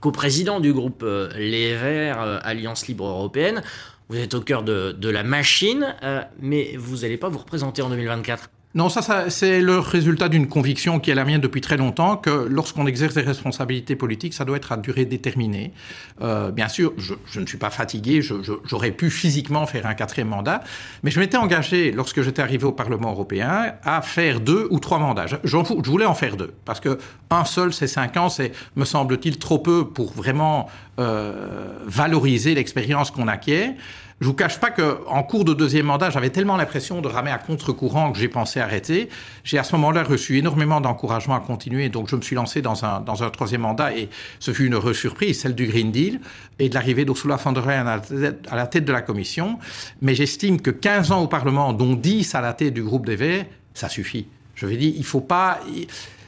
co-président 0.00 0.60
du 0.60 0.72
groupe 0.72 1.04
Les 1.36 1.74
Verts, 1.74 2.40
Alliance 2.44 2.86
Libre 2.86 3.06
Européenne. 3.06 3.62
Vous 4.08 4.16
êtes 4.16 4.32
au 4.32 4.40
cœur 4.40 4.62
de, 4.62 5.08
la 5.08 5.22
machine, 5.22 5.94
euh, 6.02 6.22
mais 6.40 6.76
vous 6.78 6.98
n'allez 6.98 7.18
pas 7.18 7.28
vous 7.28 7.38
représenter 7.38 7.82
en 7.82 7.90
2024. 7.90 8.48
Non, 8.74 8.90
ça, 8.90 9.30
c'est 9.30 9.62
le 9.62 9.78
résultat 9.78 10.28
d'une 10.28 10.46
conviction 10.46 11.00
qui 11.00 11.10
est 11.10 11.14
la 11.14 11.24
mienne 11.24 11.40
depuis 11.40 11.62
très 11.62 11.78
longtemps, 11.78 12.18
que 12.18 12.46
lorsqu'on 12.50 12.86
exerce 12.86 13.14
des 13.14 13.22
responsabilités 13.22 13.96
politiques, 13.96 14.34
ça 14.34 14.44
doit 14.44 14.58
être 14.58 14.72
à 14.72 14.76
durée 14.76 15.06
déterminée. 15.06 15.72
Euh, 16.20 16.50
bien 16.50 16.68
sûr, 16.68 16.92
je, 16.98 17.40
ne 17.40 17.46
suis 17.46 17.56
pas 17.56 17.70
fatigué, 17.70 18.20
j'aurais 18.20 18.90
pu 18.90 19.08
physiquement 19.08 19.66
faire 19.66 19.86
un 19.86 19.94
quatrième 19.94 20.28
mandat, 20.28 20.62
mais 21.02 21.10
je 21.10 21.18
m'étais 21.18 21.38
engagé, 21.38 21.92
lorsque 21.92 22.20
j'étais 22.20 22.42
arrivé 22.42 22.64
au 22.64 22.72
Parlement 22.72 23.10
européen, 23.10 23.72
à 23.84 24.02
faire 24.02 24.38
deux 24.38 24.68
ou 24.70 24.80
trois 24.80 24.98
mandats. 24.98 25.26
Je, 25.26 25.36
je 25.44 25.90
voulais 25.90 26.04
en 26.04 26.14
faire 26.14 26.36
deux, 26.36 26.52
parce 26.66 26.80
que 26.80 26.98
un 27.30 27.46
seul, 27.46 27.72
c'est 27.72 27.86
cinq 27.86 28.18
ans, 28.18 28.28
c'est, 28.28 28.52
me 28.76 28.84
semble-t-il, 28.84 29.38
trop 29.38 29.58
peu 29.58 29.88
pour 29.88 30.12
vraiment 30.12 30.68
euh, 30.98 31.68
valoriser 31.86 32.54
l'expérience 32.54 33.10
qu'on 33.10 33.28
acquiert. 33.28 33.72
Je 34.20 34.26
vous 34.26 34.34
cache 34.34 34.58
pas 34.58 34.70
que 34.70 34.98
en 35.06 35.22
cours 35.22 35.44
de 35.44 35.54
deuxième 35.54 35.86
mandat, 35.86 36.10
j'avais 36.10 36.30
tellement 36.30 36.56
l'impression 36.56 37.00
de 37.00 37.06
ramer 37.06 37.30
à 37.30 37.38
contre-courant 37.38 38.10
que 38.10 38.18
j'ai 38.18 38.26
pensé 38.26 38.58
arrêter. 38.58 39.08
J'ai 39.44 39.58
à 39.58 39.62
ce 39.62 39.76
moment-là 39.76 40.02
reçu 40.02 40.38
énormément 40.38 40.80
d'encouragement 40.80 41.36
à 41.36 41.40
continuer, 41.40 41.88
donc 41.88 42.08
je 42.08 42.16
me 42.16 42.20
suis 42.20 42.34
lancé 42.34 42.60
dans 42.60 42.84
un, 42.84 43.00
dans 43.00 43.22
un 43.22 43.30
troisième 43.30 43.60
mandat 43.60 43.96
et 43.96 44.08
ce 44.40 44.52
fut 44.52 44.66
une 44.66 44.74
heureuse 44.74 44.96
surprise, 44.96 45.40
celle 45.40 45.54
du 45.54 45.66
Green 45.66 45.92
Deal 45.92 46.20
et 46.58 46.68
de 46.68 46.74
l'arrivée 46.74 47.04
d'Ursula 47.04 47.36
von 47.36 47.52
der 47.52 47.64
Leyen 47.64 47.86
à 47.86 48.56
la 48.56 48.66
tête 48.66 48.84
de 48.84 48.92
la 48.92 49.02
Commission. 49.02 49.58
Mais 50.02 50.16
j'estime 50.16 50.60
que 50.60 50.70
15 50.70 51.12
ans 51.12 51.22
au 51.22 51.28
Parlement, 51.28 51.72
dont 51.72 51.94
10 51.94 52.34
à 52.34 52.40
la 52.40 52.54
tête 52.54 52.74
du 52.74 52.82
groupe 52.82 53.06
des 53.06 53.16
Verts, 53.16 53.46
ça 53.72 53.88
suffit. 53.88 54.26
Je 54.56 54.66
vais 54.66 54.76
dire, 54.76 54.92
il 54.96 55.04
faut 55.04 55.20
pas, 55.20 55.60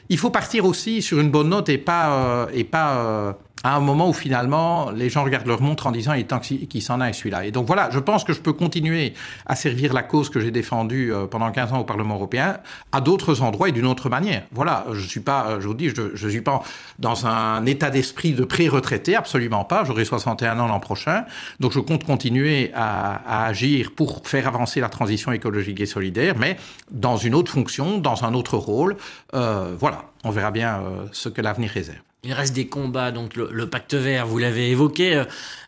il 0.09 0.19
faut 0.19 0.31
partir 0.31 0.65
aussi 0.65 1.03
sur 1.03 1.19
une 1.19 1.31
bonne 1.31 1.49
note 1.49 1.69
et 1.69 1.79
pas, 1.79 2.13
euh, 2.13 2.47
et 2.55 2.63
pas 2.63 2.99
euh, 2.99 3.33
à 3.63 3.77
un 3.77 3.81
moment 3.81 4.09
où 4.09 4.13
finalement 4.13 4.91
les 4.91 5.11
gens 5.11 5.25
regardent 5.25 5.47
leur 5.47 5.61
montre 5.61 5.87
en 5.87 5.93
disant 5.93 6.15
il 6.15 6.21
est 6.21 6.25
temps 6.25 6.39
qu'il 6.39 6.83
s'en 6.83 7.01
aille 7.01 7.15
celui-là. 7.15 7.45
Et 7.45 7.51
donc 7.51 7.67
voilà, 7.67 7.91
je 7.91 7.99
pense 7.99 8.25
que 8.25 8.33
je 8.33 8.41
peux 8.41 8.53
continuer 8.53 9.15
à 9.47 9.57
servir 9.57 9.93
la 9.93 10.03
cause 10.03 10.31
que 10.31 10.41
j'ai 10.41 10.51
défendue 10.51 11.13
euh, 11.13 11.27
pendant 11.27 11.51
15 11.51 11.73
ans 11.73 11.81
au 11.81 11.85
Parlement 11.85 12.15
européen 12.15 12.59
à 12.93 13.01
d'autres 13.01 13.43
endroits 13.43 13.69
et 13.69 13.73
d'une 13.73 13.87
autre 13.87 14.09
manière. 14.09 14.45
Voilà, 14.53 14.87
je 14.93 15.07
suis 15.07 15.21
pas, 15.21 15.61
je 15.61 15.67
vous 15.67 15.75
dis, 15.75 15.91
je, 15.91 16.15
je 16.15 16.29
suis 16.29 16.41
pas 16.41 16.63
dans 16.99 17.27
un 17.27 17.67
état 17.67 17.91
d'esprit 17.91 18.33
de 18.33 18.45
pré-retraité, 18.45 19.15
absolument 19.15 19.65
pas. 19.65 19.85
J'aurai 19.85 20.05
61 20.05 20.59
ans 20.59 20.67
l'an 20.67 20.81
prochain, 20.81 21.25
donc 21.61 21.73
je 21.73 21.81
compte 21.81 22.05
continuer 22.05 22.71
à, 22.75 23.21
à 23.27 23.47
agir 23.47 23.93
pour 23.95 24.23
faire 24.27 24.47
avancer 24.47 24.81
la 24.81 24.89
transition 24.89 25.33
écologique 25.33 25.81
et 25.81 25.87
solidaire, 25.87 26.35
mais 26.39 26.57
dans 26.91 27.17
une 27.17 27.35
autre 27.35 27.53
fonction, 27.53 27.99
dans 27.99 28.25
un 28.25 28.35
autre 28.35 28.57
rôle. 28.57 28.97
Euh, 29.35 29.75
voilà, 29.79 30.05
on 30.25 30.31
verra 30.31 30.51
bien 30.51 30.81
euh, 30.81 31.07
ce 31.13 31.29
que 31.29 31.41
l'avenir 31.41 31.71
réserve. 31.71 32.10
Il 32.23 32.35
reste 32.35 32.55
des 32.55 32.67
combats, 32.67 33.13
donc 33.13 33.35
le, 33.35 33.67
pacte 33.67 33.95
vert, 33.95 34.27
vous 34.27 34.37
l'avez 34.37 34.71
évoqué, 34.71 35.15
euh, 35.15 35.25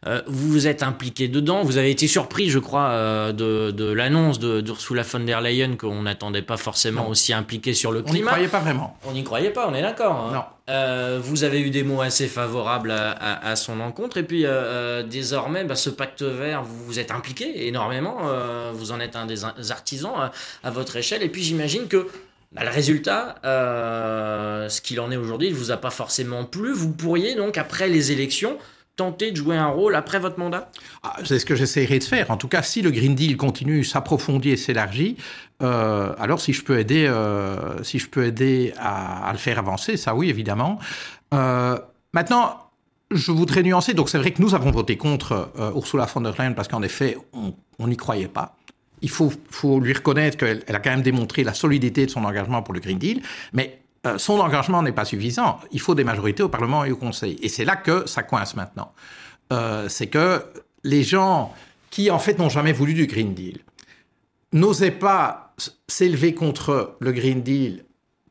euh, 0.07 0.21
vous 0.27 0.51
vous 0.51 0.67
êtes 0.67 0.83
impliqué 0.83 1.27
dedans, 1.27 1.63
vous 1.63 1.79
avez 1.79 1.91
été 1.91 2.07
surpris, 2.07 2.51
je 2.51 2.59
crois, 2.59 2.91
euh, 2.91 3.33
de, 3.33 3.71
de 3.71 3.91
l'annonce 3.91 4.39
d'Ursula 4.39 5.03
von 5.03 5.21
der 5.21 5.41
Leyen 5.41 5.77
qu'on 5.77 6.03
n'attendait 6.03 6.43
pas 6.43 6.59
forcément 6.59 7.09
aussi 7.09 7.33
impliqué 7.33 7.73
sur 7.73 7.91
le 7.91 8.03
climat. 8.03 8.19
On 8.19 8.21
n'y 8.21 8.27
croyait 8.27 8.49
pas 8.49 8.59
vraiment. 8.61 8.99
On 9.07 9.13
n'y 9.13 9.25
croyait 9.25 9.51
pas, 9.51 9.67
on 9.67 9.75
est 9.75 9.81
d'accord. 9.81 10.31
Hein. 10.31 10.45
Non. 10.69 11.21
vous 11.21 11.45
avez 11.45 11.63
eu 11.63 11.71
des 11.71 11.85
mots 11.85 12.03
assez 12.03 12.29
favorables 12.29 12.91
à, 12.93 13.57
son 13.57 13.81
encontre, 13.81 14.19
et 14.19 14.23
puis 14.23 14.45
désormais, 15.09 15.65
bah, 15.65 15.75
ce 15.75 15.89
pacte 15.89 16.23
vert, 16.23 16.65
vous 16.65 16.85
vous 16.85 16.99
êtes 16.99 17.13
impliqué 17.13 17.67
énormément, 17.67 18.19
vous 18.75 18.93
en 18.93 19.01
êtes 19.01 19.17
un 19.17 19.25
des 19.25 19.45
artisans 19.71 20.31
à 20.63 20.71
votre 20.71 20.97
échelle, 20.97 21.23
et 21.23 21.31
puis 21.31 21.43
j'imagine 21.43 21.89
que 21.89 22.09
bah, 22.55 22.65
le 22.65 22.71
résultat, 22.71 23.37
euh, 23.45 24.69
ce 24.69 24.81
qu'il 24.83 25.01
en 25.01 25.11
est 25.11 25.17
aujourd'hui, 25.17 25.51
ne 25.51 25.55
vous 25.55 25.71
a 25.71 25.79
pas 25.79 25.91
forcément 25.91 26.45
plu. 26.45 26.73
Vous 26.73 26.93
pourriez 26.93 27.35
donc, 27.35 27.57
après 27.57 27.89
les 27.89 28.13
élections, 28.13 28.59
tenter 28.97 29.31
de 29.31 29.37
jouer 29.37 29.57
un 29.57 29.69
rôle 29.69 29.95
après 29.95 30.19
votre 30.19 30.39
mandat? 30.39 30.71
Ah, 31.03 31.17
C'est 31.25 31.39
ce 31.39 31.47
que 31.47 31.55
j'essaierai 31.55 31.99
de 31.99 32.05
faire. 32.05 32.31
En 32.31 32.37
tout 32.37 32.49
cas, 32.49 32.63
si 32.63 32.83
le 32.83 32.91
Green 32.91 33.15
Deal 33.15 33.39
continue, 33.39 33.85
s'approfondit 33.85 34.51
et 34.51 34.59
s'élargit, 34.59 35.17
euh, 35.63 36.13
alors 36.19 36.43
si 36.43 36.53
je 36.53 36.63
peux 36.63 36.79
aider, 36.79 37.07
euh, 37.07 37.83
si 37.83 37.99
je 37.99 38.09
peux 38.09 38.27
aider 38.27 38.75
à, 38.79 39.31
le 39.33 39.39
faire 39.39 39.59
avancer, 39.59 39.97
ça 39.97 40.15
oui, 40.15 40.29
évidemment. 40.29 40.79
maintenant, 42.13 42.59
je 43.11 43.33
voudrais 43.33 43.63
nuancer. 43.63 43.95
Donc 43.95 44.11
c'est 44.11 44.19
vrai 44.19 44.33
que 44.33 44.43
nous 44.43 44.55
avons 44.55 44.71
voté 44.71 44.99
contre 44.99 45.51
Ursula 45.75 46.05
von 46.05 46.21
der 46.21 46.35
Leyen 46.39 46.53
parce 46.53 46.69
qu'en 46.69 46.83
effet, 46.83 47.17
on 47.33 47.87
n'y 47.87 47.97
croyait 47.97 48.29
pas 48.29 48.57
il 49.03 49.11
faut, 49.11 49.33
lui 49.81 49.93
reconnaître 49.93 50.37
qu'elle 50.37 50.63
a 50.69 50.79
quand 50.79 50.91
même 50.91 51.03
démontré 51.03 51.45
la 51.45 51.55
solidité 51.55 52.07
de 52.07 52.11
son 52.11 52.25
engagement 52.25 52.63
pour 52.63 52.73
le 52.73 52.81
Green 52.81 52.99
Deal, 52.99 53.21
mais 53.53 53.81
euh, 54.07 54.19
son 54.19 54.39
engagement 54.41 54.83
n'est 54.83 54.93
pas 54.93 55.05
suffisant. 55.05 55.61
Il 55.71 55.81
faut 55.81 55.95
des 55.95 56.05
majorités 56.05 56.43
au 56.43 56.49
Parlement 56.49 56.85
et 56.85 56.93
au 56.93 56.97
Conseil. 56.97 57.39
Et 57.43 57.49
c'est 57.49 57.65
là 57.65 57.77
que 57.77 58.09
ça 58.09 58.23
coince 58.23 58.57
maintenant. 58.57 58.93
Euh, 59.53 59.89
c'est 59.89 60.07
que 60.07 60.45
les 60.85 61.03
gens 61.03 61.53
qui, 61.91 62.11
en 62.11 62.19
fait, 62.19 62.39
n'ont 62.39 62.49
jamais 62.49 62.73
voulu 62.73 62.95
du 62.95 63.07
Green 63.07 63.35
Deal, 63.35 63.59
n'osaient 64.53 64.91
pas 64.91 65.55
s'élever 65.87 66.35
contre 66.35 66.97
le 67.01 67.13
Green 67.13 67.43
Deal 67.43 67.85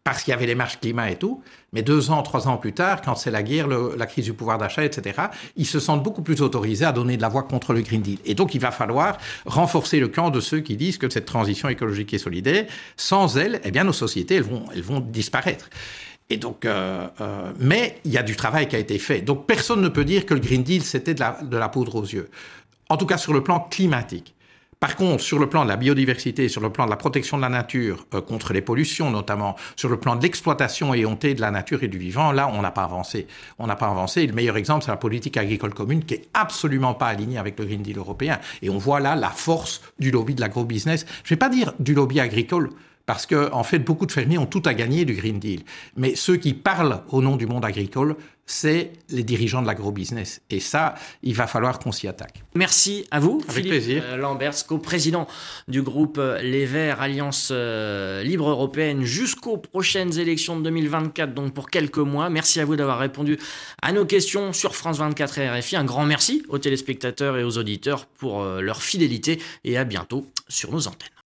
parce 0.03 0.23
qu'il 0.23 0.31
y 0.31 0.33
avait 0.33 0.47
les 0.47 0.55
marches 0.55 0.79
climat 0.79 1.11
et 1.11 1.15
tout, 1.15 1.43
mais 1.73 1.83
deux 1.83 2.09
ans, 2.09 2.23
trois 2.23 2.47
ans 2.47 2.57
plus 2.57 2.73
tard, 2.73 3.01
quand 3.01 3.15
c'est 3.15 3.29
la 3.29 3.43
guerre, 3.43 3.67
la 3.67 4.05
crise 4.07 4.25
du 4.25 4.33
pouvoir 4.33 4.57
d'achat, 4.57 4.83
etc., 4.83 5.21
ils 5.55 5.67
se 5.67 5.79
sentent 5.79 6.01
beaucoup 6.01 6.23
plus 6.23 6.41
autorisés 6.41 6.85
à 6.85 6.91
donner 6.91 7.17
de 7.17 7.21
la 7.21 7.29
voix 7.29 7.43
contre 7.43 7.73
le 7.73 7.81
Green 7.81 8.01
Deal. 8.01 8.17
Et 8.25 8.33
donc, 8.33 8.55
il 8.55 8.61
va 8.61 8.71
falloir 8.71 9.17
renforcer 9.45 9.99
le 9.99 10.07
camp 10.07 10.31
de 10.31 10.39
ceux 10.39 10.59
qui 10.61 10.75
disent 10.75 10.97
que 10.97 11.09
cette 11.09 11.25
transition 11.25 11.69
écologique 11.69 12.13
et 12.13 12.17
solidaire, 12.17 12.65
sans 12.97 13.37
elle, 13.37 13.61
eh 13.63 13.71
bien, 13.71 13.83
nos 13.83 13.93
sociétés, 13.93 14.35
elles 14.35 14.43
vont, 14.43 14.65
elles 14.73 14.81
vont 14.81 15.01
disparaître. 15.01 15.69
Et 16.31 16.37
donc, 16.37 16.65
euh, 16.65 17.07
euh, 17.19 17.51
mais 17.59 17.99
il 18.05 18.11
y 18.11 18.17
a 18.17 18.23
du 18.23 18.35
travail 18.35 18.67
qui 18.67 18.75
a 18.75 18.79
été 18.79 18.97
fait. 18.97 19.21
Donc, 19.21 19.45
personne 19.45 19.81
ne 19.81 19.89
peut 19.89 20.05
dire 20.05 20.25
que 20.25 20.33
le 20.33 20.39
Green 20.39 20.63
Deal, 20.63 20.83
c'était 20.83 21.13
de 21.13 21.19
la, 21.19 21.37
de 21.43 21.57
la 21.57 21.69
poudre 21.69 21.95
aux 21.95 22.05
yeux. 22.05 22.29
En 22.89 22.97
tout 22.97 23.05
cas, 23.05 23.17
sur 23.17 23.33
le 23.33 23.43
plan 23.43 23.59
climatique. 23.59 24.33
Par 24.81 24.95
contre, 24.95 25.21
sur 25.21 25.37
le 25.37 25.47
plan 25.47 25.63
de 25.63 25.69
la 25.69 25.77
biodiversité, 25.77 26.49
sur 26.49 26.59
le 26.59 26.71
plan 26.71 26.85
de 26.85 26.89
la 26.89 26.95
protection 26.95 27.37
de 27.37 27.43
la 27.43 27.49
nature 27.49 28.07
euh, 28.15 28.21
contre 28.21 28.51
les 28.51 28.63
pollutions 28.63 29.11
notamment, 29.11 29.55
sur 29.75 29.89
le 29.89 29.99
plan 29.99 30.15
de 30.15 30.23
l'exploitation 30.23 30.95
éhontée 30.95 31.35
de 31.35 31.41
la 31.41 31.51
nature 31.51 31.83
et 31.83 31.87
du 31.87 31.99
vivant, 31.99 32.31
là, 32.31 32.49
on 32.51 32.63
n'a 32.63 32.71
pas 32.71 32.85
avancé. 32.85 33.27
On 33.59 33.67
n'a 33.67 33.75
pas 33.75 33.85
avancé. 33.85 34.25
le 34.25 34.33
meilleur 34.33 34.57
exemple, 34.57 34.83
c'est 34.83 34.89
la 34.89 34.97
politique 34.97 35.37
agricole 35.37 35.75
commune 35.75 36.03
qui 36.03 36.15
est 36.15 36.29
absolument 36.33 36.95
pas 36.95 37.09
alignée 37.09 37.37
avec 37.37 37.59
le 37.59 37.65
Green 37.65 37.83
Deal 37.83 37.99
européen. 37.99 38.39
Et 38.63 38.71
on 38.71 38.79
voit 38.79 38.99
là 38.99 39.15
la 39.15 39.29
force 39.29 39.83
du 39.99 40.09
lobby 40.09 40.33
de 40.33 40.41
l'agro-business. 40.41 41.05
Je 41.23 41.29
vais 41.29 41.37
pas 41.37 41.49
dire 41.49 41.73
du 41.77 41.93
lobby 41.93 42.19
agricole, 42.19 42.71
parce 43.05 43.25
que 43.25 43.51
en 43.51 43.63
fait, 43.63 43.79
beaucoup 43.79 44.05
de 44.05 44.11
fermiers 44.11 44.37
ont 44.37 44.45
tout 44.45 44.63
à 44.65 44.73
gagner 44.73 45.05
du 45.05 45.13
Green 45.13 45.39
Deal. 45.39 45.61
Mais 45.97 46.15
ceux 46.15 46.37
qui 46.37 46.53
parlent 46.53 47.01
au 47.09 47.21
nom 47.21 47.35
du 47.35 47.47
monde 47.47 47.65
agricole, 47.65 48.15
c'est 48.51 48.91
les 49.09 49.23
dirigeants 49.23 49.61
de 49.61 49.67
l'agrobusiness. 49.67 50.41
Et 50.49 50.59
ça, 50.59 50.95
il 51.23 51.33
va 51.33 51.47
falloir 51.47 51.79
qu'on 51.79 51.91
s'y 51.91 52.07
attaque. 52.07 52.43
Merci 52.53 53.05
à 53.09 53.19
vous, 53.19 53.41
Avec 53.43 53.65
Philippe 53.65 53.71
plaisir. 53.71 54.03
Euh, 54.05 54.17
Lamberts, 54.17 54.65
co-président 54.67 55.27
du 55.67 55.81
groupe 55.81 56.17
euh, 56.17 56.41
Les 56.41 56.65
Verts, 56.65 57.01
Alliance 57.01 57.49
euh, 57.51 58.23
Libre 58.23 58.49
Européenne, 58.49 59.03
jusqu'aux 59.03 59.57
prochaines 59.57 60.19
élections 60.19 60.57
de 60.57 60.63
2024, 60.63 61.33
donc 61.33 61.53
pour 61.53 61.69
quelques 61.69 61.97
mois. 61.97 62.29
Merci 62.29 62.59
à 62.59 62.65
vous 62.65 62.75
d'avoir 62.75 62.99
répondu 62.99 63.37
à 63.81 63.93
nos 63.93 64.05
questions 64.05 64.51
sur 64.53 64.75
France 64.75 64.97
24 64.97 65.39
et 65.39 65.49
RFI. 65.49 65.77
Un 65.77 65.85
grand 65.85 66.05
merci 66.05 66.43
aux 66.49 66.57
téléspectateurs 66.57 67.37
et 67.37 67.43
aux 67.43 67.57
auditeurs 67.57 68.05
pour 68.05 68.43
leur 68.43 68.81
fidélité 68.81 69.41
et 69.63 69.77
à 69.77 69.85
bientôt 69.85 70.25
sur 70.49 70.71
nos 70.71 70.87
antennes. 70.87 71.20